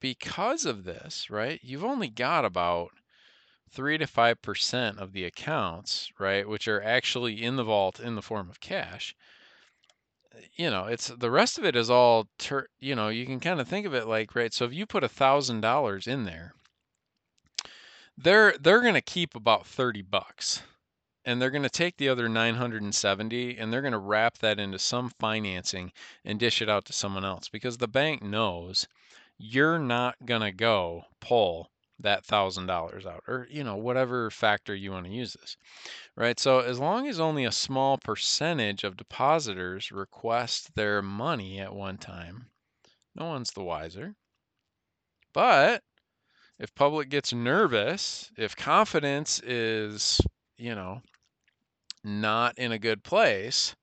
because 0.00 0.64
of 0.64 0.84
this, 0.84 1.30
right, 1.30 1.60
you've 1.62 1.84
only 1.84 2.08
got 2.08 2.44
about 2.44 2.90
3 3.70 3.98
to 3.98 4.06
5% 4.06 4.98
of 4.98 5.12
the 5.12 5.24
accounts, 5.24 6.10
right, 6.18 6.48
which 6.48 6.66
are 6.66 6.82
actually 6.82 7.42
in 7.42 7.56
the 7.56 7.64
vault 7.64 8.00
in 8.00 8.14
the 8.16 8.22
form 8.22 8.50
of 8.50 8.60
cash. 8.60 9.14
Eh, 10.34 10.46
you 10.56 10.70
know, 10.70 10.86
it's 10.86 11.08
the 11.08 11.30
rest 11.30 11.58
of 11.58 11.64
it 11.64 11.76
is 11.76 11.90
all, 11.90 12.28
ter- 12.38 12.68
you 12.78 12.94
know, 12.94 13.08
you 13.08 13.26
can 13.26 13.40
kind 13.40 13.60
of 13.60 13.68
think 13.68 13.86
of 13.86 13.94
it 13.94 14.06
like, 14.06 14.34
right, 14.34 14.52
so 14.52 14.64
if 14.64 14.74
you 14.74 14.86
put 14.86 15.04
a 15.04 15.08
$1,000 15.08 16.08
in 16.08 16.24
there, 16.24 16.54
they're 18.16 18.54
they're 18.60 18.82
going 18.82 18.94
to 18.94 19.00
keep 19.00 19.34
about 19.34 19.66
30 19.66 20.02
bucks 20.02 20.62
and 21.24 21.40
they're 21.40 21.50
going 21.50 21.62
to 21.62 21.70
take 21.70 21.96
the 21.96 22.08
other 22.08 22.28
970 22.28 23.56
and 23.56 23.72
they're 23.72 23.80
going 23.80 23.92
to 23.92 23.98
wrap 23.98 24.38
that 24.38 24.58
into 24.58 24.78
some 24.78 25.10
financing 25.18 25.92
and 26.24 26.38
dish 26.38 26.60
it 26.60 26.68
out 26.68 26.84
to 26.84 26.92
someone 26.92 27.24
else 27.24 27.48
because 27.48 27.78
the 27.78 27.88
bank 27.88 28.22
knows 28.22 28.86
you're 29.42 29.78
not 29.78 30.14
going 30.26 30.42
to 30.42 30.52
go 30.52 31.02
pull 31.20 31.70
that 31.98 32.24
thousand 32.24 32.66
dollars 32.66 33.06
out 33.06 33.22
or 33.26 33.46
you 33.50 33.64
know 33.64 33.76
whatever 33.76 34.30
factor 34.30 34.74
you 34.74 34.90
want 34.90 35.06
to 35.06 35.12
use 35.12 35.32
this 35.34 35.56
right? 36.16 36.38
So 36.38 36.60
as 36.60 36.78
long 36.78 37.08
as 37.08 37.20
only 37.20 37.44
a 37.44 37.52
small 37.52 37.98
percentage 37.98 38.84
of 38.84 38.96
depositors 38.96 39.90
request 39.90 40.74
their 40.76 41.02
money 41.02 41.58
at 41.60 41.74
one 41.74 41.98
time 41.98 42.46
no 43.14 43.26
one's 43.26 43.52
the 43.52 43.62
wiser. 43.62 44.14
But 45.32 45.82
if 46.58 46.74
public 46.74 47.08
gets 47.08 47.32
nervous, 47.32 48.30
if 48.36 48.54
confidence 48.54 49.40
is, 49.40 50.20
you 50.56 50.74
know, 50.74 51.02
not 52.04 52.58
in 52.58 52.72
a 52.72 52.78
good 52.78 53.02
place, 53.02 53.74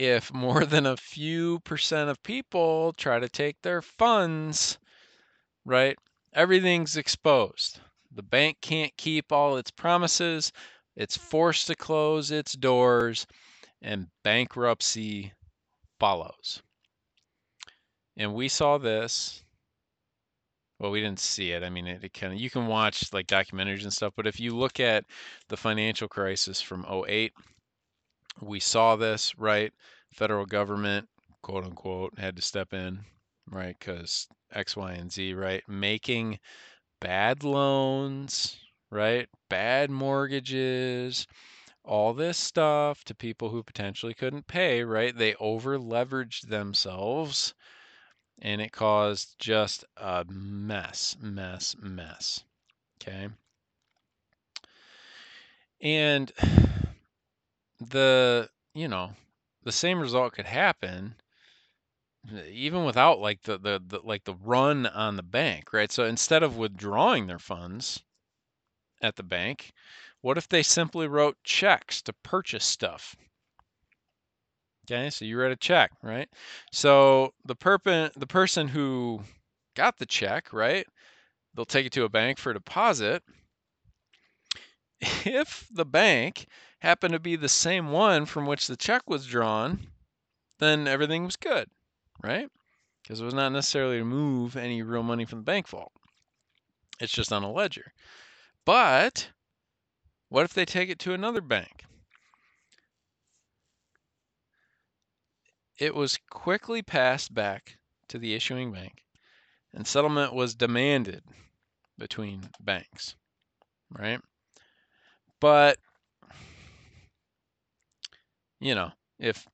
if 0.00 0.32
more 0.32 0.64
than 0.64 0.86
a 0.86 0.96
few 0.96 1.60
percent 1.60 2.08
of 2.08 2.22
people 2.22 2.94
try 2.94 3.18
to 3.18 3.28
take 3.28 3.60
their 3.60 3.82
funds, 3.82 4.78
right, 5.66 5.98
everything's 6.32 6.96
exposed. 6.96 7.80
The 8.10 8.22
bank 8.22 8.56
can't 8.62 8.96
keep 8.96 9.30
all 9.30 9.58
its 9.58 9.70
promises, 9.70 10.52
it's 10.96 11.18
forced 11.18 11.66
to 11.66 11.74
close 11.74 12.30
its 12.30 12.54
doors, 12.54 13.26
and 13.82 14.06
bankruptcy 14.24 15.34
follows. 15.98 16.62
And 18.16 18.34
we 18.34 18.48
saw 18.48 18.78
this 18.78 19.44
well, 20.80 20.90
we 20.90 21.02
didn't 21.02 21.20
see 21.20 21.52
it. 21.52 21.62
I 21.62 21.68
mean, 21.68 21.86
it, 21.86 22.02
it 22.02 22.14
kind 22.14 22.32
of 22.32 22.40
you 22.40 22.48
can 22.48 22.66
watch 22.66 23.12
like 23.12 23.26
documentaries 23.26 23.82
and 23.82 23.92
stuff, 23.92 24.14
but 24.16 24.26
if 24.26 24.40
you 24.40 24.56
look 24.56 24.80
at 24.80 25.04
the 25.48 25.56
financial 25.58 26.08
crisis 26.08 26.62
from 26.62 26.86
08, 27.06 27.34
we 28.40 28.60
saw 28.60 28.96
this, 28.96 29.36
right? 29.38 29.72
Federal 30.12 30.46
government, 30.46 31.08
quote 31.42 31.64
unquote, 31.64 32.18
had 32.18 32.36
to 32.36 32.42
step 32.42 32.72
in, 32.72 33.00
right? 33.50 33.76
Because 33.78 34.28
X, 34.52 34.76
Y, 34.76 34.92
and 34.92 35.12
Z, 35.12 35.34
right? 35.34 35.62
Making 35.68 36.38
bad 37.00 37.44
loans, 37.44 38.58
right? 38.90 39.28
Bad 39.48 39.90
mortgages, 39.90 41.26
all 41.84 42.14
this 42.14 42.38
stuff 42.38 43.04
to 43.04 43.14
people 43.14 43.50
who 43.50 43.62
potentially 43.62 44.14
couldn't 44.14 44.46
pay, 44.46 44.84
right? 44.84 45.16
They 45.16 45.34
over 45.36 45.78
leveraged 45.78 46.48
themselves 46.48 47.54
and 48.40 48.60
it 48.60 48.72
caused 48.72 49.34
just 49.38 49.84
a 49.96 50.24
mess, 50.28 51.16
mess, 51.20 51.76
mess. 51.80 52.44
Okay. 53.02 53.28
And 55.82 56.32
the, 57.80 58.48
you 58.74 58.88
know, 58.88 59.14
the 59.64 59.72
same 59.72 60.00
result 60.00 60.32
could 60.34 60.46
happen 60.46 61.16
eh, 62.32 62.46
even 62.50 62.84
without 62.84 63.18
like 63.20 63.42
the, 63.42 63.58
the, 63.58 63.82
the 63.86 64.00
like 64.02 64.24
the 64.24 64.34
run 64.34 64.86
on 64.86 65.16
the 65.16 65.22
bank, 65.22 65.72
right? 65.72 65.92
So 65.92 66.04
instead 66.04 66.42
of 66.42 66.56
withdrawing 66.56 67.26
their 67.26 67.38
funds 67.38 68.02
at 69.02 69.16
the 69.16 69.22
bank, 69.22 69.72
what 70.22 70.38
if 70.38 70.48
they 70.48 70.62
simply 70.62 71.06
wrote 71.06 71.36
checks 71.44 72.00
to 72.02 72.14
purchase 72.14 72.64
stuff? 72.64 73.14
Okay, 74.84 75.08
so 75.10 75.24
you 75.24 75.38
write 75.38 75.52
a 75.52 75.56
check, 75.56 75.92
right? 76.02 76.28
So 76.72 77.32
the 77.44 77.56
perp- 77.56 78.12
the 78.14 78.26
person 78.26 78.68
who 78.68 79.22
got 79.74 79.98
the 79.98 80.06
check, 80.06 80.52
right? 80.52 80.86
They'll 81.54 81.66
take 81.66 81.86
it 81.86 81.92
to 81.94 82.04
a 82.04 82.10
bank 82.10 82.38
for 82.38 82.52
deposit. 82.54 83.22
If 85.26 85.66
the 85.70 85.84
bank 85.84 86.46
happened 86.80 87.12
to 87.12 87.20
be 87.20 87.36
the 87.36 87.48
same 87.48 87.90
one 87.90 88.26
from 88.26 88.46
which 88.46 88.66
the 88.66 88.76
check 88.76 89.08
was 89.08 89.26
drawn, 89.26 89.86
then 90.58 90.88
everything 90.88 91.24
was 91.24 91.36
good, 91.36 91.68
right? 92.22 92.48
Because 93.02 93.20
it 93.20 93.24
was 93.24 93.34
not 93.34 93.52
necessarily 93.52 93.98
to 93.98 94.04
move 94.04 94.56
any 94.56 94.82
real 94.82 95.02
money 95.02 95.24
from 95.24 95.38
the 95.38 95.44
bank 95.44 95.68
vault. 95.68 95.92
It's 97.00 97.12
just 97.12 97.32
on 97.32 97.42
a 97.42 97.50
ledger. 97.50 97.92
But 98.64 99.30
what 100.28 100.44
if 100.44 100.52
they 100.52 100.64
take 100.64 100.90
it 100.90 100.98
to 101.00 101.14
another 101.14 101.40
bank? 101.40 101.84
It 105.78 105.94
was 105.94 106.18
quickly 106.28 106.82
passed 106.82 107.32
back 107.32 107.78
to 108.08 108.18
the 108.18 108.34
issuing 108.34 108.70
bank, 108.70 109.02
and 109.72 109.86
settlement 109.86 110.34
was 110.34 110.54
demanded 110.54 111.22
between 111.96 112.50
banks, 112.60 113.16
right? 113.90 114.20
But, 115.40 115.78
you 118.60 118.74
know, 118.74 118.92
if 119.18 119.46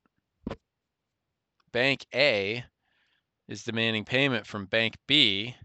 Bank 1.71 2.05
A 2.13 2.65
is 3.47 3.63
demanding 3.63 4.05
payment 4.05 4.45
from 4.47 4.65
Bank 4.65 4.97
B, 5.07 5.55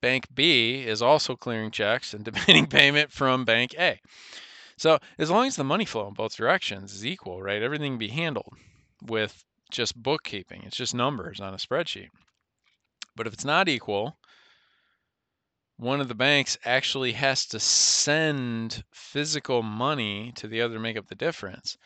Bank 0.00 0.26
B 0.32 0.82
is 0.84 1.02
also 1.02 1.36
clearing 1.36 1.70
checks 1.70 2.14
and 2.14 2.24
demanding 2.26 2.66
payment 2.66 3.12
from 3.12 3.44
Bank 3.44 3.74
A. 3.78 4.00
So 4.76 4.98
as 5.18 5.30
long 5.30 5.46
as 5.46 5.56
the 5.56 5.64
money 5.64 5.84
flow 5.84 6.08
in 6.08 6.14
both 6.14 6.36
directions 6.36 6.94
is 6.94 7.04
equal, 7.06 7.42
right, 7.42 7.62
everything 7.62 7.92
can 7.92 7.98
be 7.98 8.08
handled 8.08 8.54
with 9.02 9.44
just 9.70 10.00
bookkeeping. 10.00 10.62
It's 10.64 10.76
just 10.76 10.94
numbers 10.94 11.40
on 11.40 11.54
a 11.54 11.58
spreadsheet. 11.58 12.10
But 13.16 13.26
if 13.26 13.34
it's 13.34 13.44
not 13.44 13.68
equal, 13.68 14.18
one 15.78 16.00
of 16.00 16.08
the 16.08 16.14
banks 16.14 16.58
actually 16.64 17.12
has 17.12 17.46
to 17.46 17.60
send 17.60 18.82
physical 18.92 19.62
money 19.62 20.32
to 20.32 20.48
the 20.48 20.60
other 20.60 20.74
to 20.74 20.80
make 20.80 20.96
up 20.96 21.06
the 21.06 21.14
difference. 21.14 21.78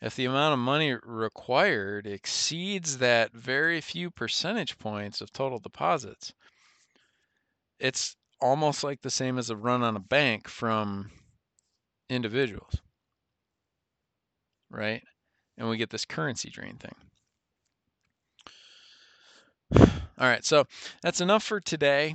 If 0.00 0.14
the 0.14 0.26
amount 0.26 0.52
of 0.52 0.60
money 0.60 0.94
required 1.02 2.06
exceeds 2.06 2.98
that 2.98 3.32
very 3.32 3.80
few 3.80 4.10
percentage 4.10 4.78
points 4.78 5.20
of 5.20 5.32
total 5.32 5.58
deposits, 5.58 6.32
it's 7.80 8.14
almost 8.40 8.84
like 8.84 9.02
the 9.02 9.10
same 9.10 9.36
as 9.36 9.50
a 9.50 9.56
run 9.56 9.82
on 9.82 9.96
a 9.96 10.00
bank 10.00 10.48
from 10.48 11.10
individuals, 12.08 12.76
right? 14.70 15.02
And 15.58 15.68
we 15.68 15.76
get 15.76 15.90
this 15.90 16.04
currency 16.04 16.50
drain 16.50 16.76
thing. 16.76 16.94
All 20.18 20.28
right, 20.28 20.44
so 20.44 20.66
that's 21.02 21.20
enough 21.20 21.42
for 21.42 21.60
today. 21.60 22.14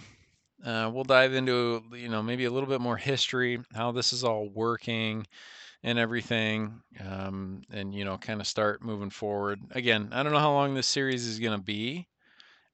Uh, 0.63 0.89
we'll 0.93 1.03
dive 1.05 1.33
into 1.33 1.83
you 1.93 2.09
know 2.09 2.21
maybe 2.21 2.45
a 2.45 2.51
little 2.51 2.69
bit 2.69 2.81
more 2.81 2.97
history, 2.97 3.59
how 3.73 3.91
this 3.91 4.13
is 4.13 4.23
all 4.23 4.49
working, 4.49 5.25
and 5.83 5.99
everything, 5.99 6.81
um, 7.01 7.61
and 7.71 7.93
you 7.95 8.05
know 8.05 8.17
kind 8.17 8.41
of 8.41 8.47
start 8.47 8.83
moving 8.83 9.09
forward. 9.11 9.61
Again, 9.71 10.09
I 10.13 10.23
don't 10.23 10.33
know 10.33 10.39
how 10.39 10.53
long 10.53 10.73
this 10.75 10.87
series 10.87 11.25
is 11.27 11.39
going 11.39 11.57
to 11.57 11.63
be, 11.63 12.07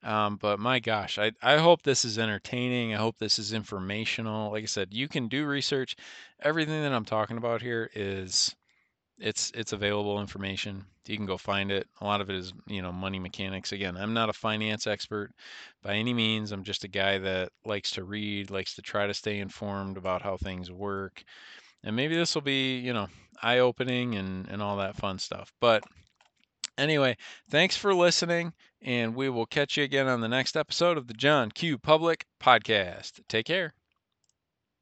um, 0.03 0.37
but 0.37 0.59
my 0.59 0.79
gosh, 0.79 1.19
I 1.19 1.31
I 1.41 1.57
hope 1.57 1.81
this 1.83 2.05
is 2.05 2.19
entertaining. 2.19 2.93
I 2.93 2.97
hope 2.97 3.17
this 3.17 3.39
is 3.39 3.53
informational. 3.53 4.51
Like 4.51 4.63
I 4.63 4.67
said, 4.67 4.93
you 4.93 5.07
can 5.07 5.27
do 5.27 5.45
research. 5.45 5.95
Everything 6.41 6.81
that 6.83 6.93
I'm 6.93 7.05
talking 7.05 7.37
about 7.37 7.61
here 7.61 7.89
is 7.95 8.55
it's 9.19 9.51
it's 9.55 9.73
available 9.73 10.19
information. 10.19 10.83
You 11.07 11.17
can 11.17 11.25
go 11.25 11.37
find 11.37 11.71
it. 11.71 11.87
A 12.01 12.05
lot 12.05 12.21
of 12.21 12.29
it 12.29 12.35
is, 12.35 12.53
you 12.67 12.81
know, 12.81 12.91
money 12.91 13.19
mechanics. 13.19 13.71
Again, 13.71 13.95
I'm 13.95 14.13
not 14.13 14.29
a 14.29 14.33
finance 14.33 14.87
expert 14.87 15.31
by 15.83 15.95
any 15.95 16.13
means. 16.13 16.51
I'm 16.51 16.63
just 16.63 16.83
a 16.83 16.89
guy 16.89 17.19
that 17.19 17.49
likes 17.63 17.91
to 17.91 18.03
read, 18.03 18.49
likes 18.49 18.75
to 18.75 18.81
try 18.81 19.07
to 19.07 19.13
stay 19.13 19.39
informed 19.39 19.97
about 19.97 20.21
how 20.21 20.37
things 20.37 20.71
work. 20.71 21.23
And 21.83 21.95
maybe 21.95 22.15
this 22.15 22.33
will 22.33 22.41
be, 22.41 22.79
you 22.79 22.93
know, 22.93 23.07
eye-opening 23.41 24.15
and 24.15 24.47
and 24.49 24.61
all 24.61 24.77
that 24.77 24.97
fun 24.97 25.19
stuff. 25.19 25.53
But 25.61 25.83
anyway, 26.77 27.17
thanks 27.49 27.77
for 27.77 27.93
listening 27.93 28.53
and 28.81 29.15
we 29.15 29.29
will 29.29 29.45
catch 29.45 29.77
you 29.77 29.83
again 29.83 30.07
on 30.07 30.21
the 30.21 30.27
next 30.27 30.55
episode 30.55 30.97
of 30.97 31.07
the 31.07 31.13
John 31.13 31.51
Q 31.51 31.77
Public 31.77 32.25
podcast. 32.39 33.21
Take 33.27 33.45
care. 33.45 33.73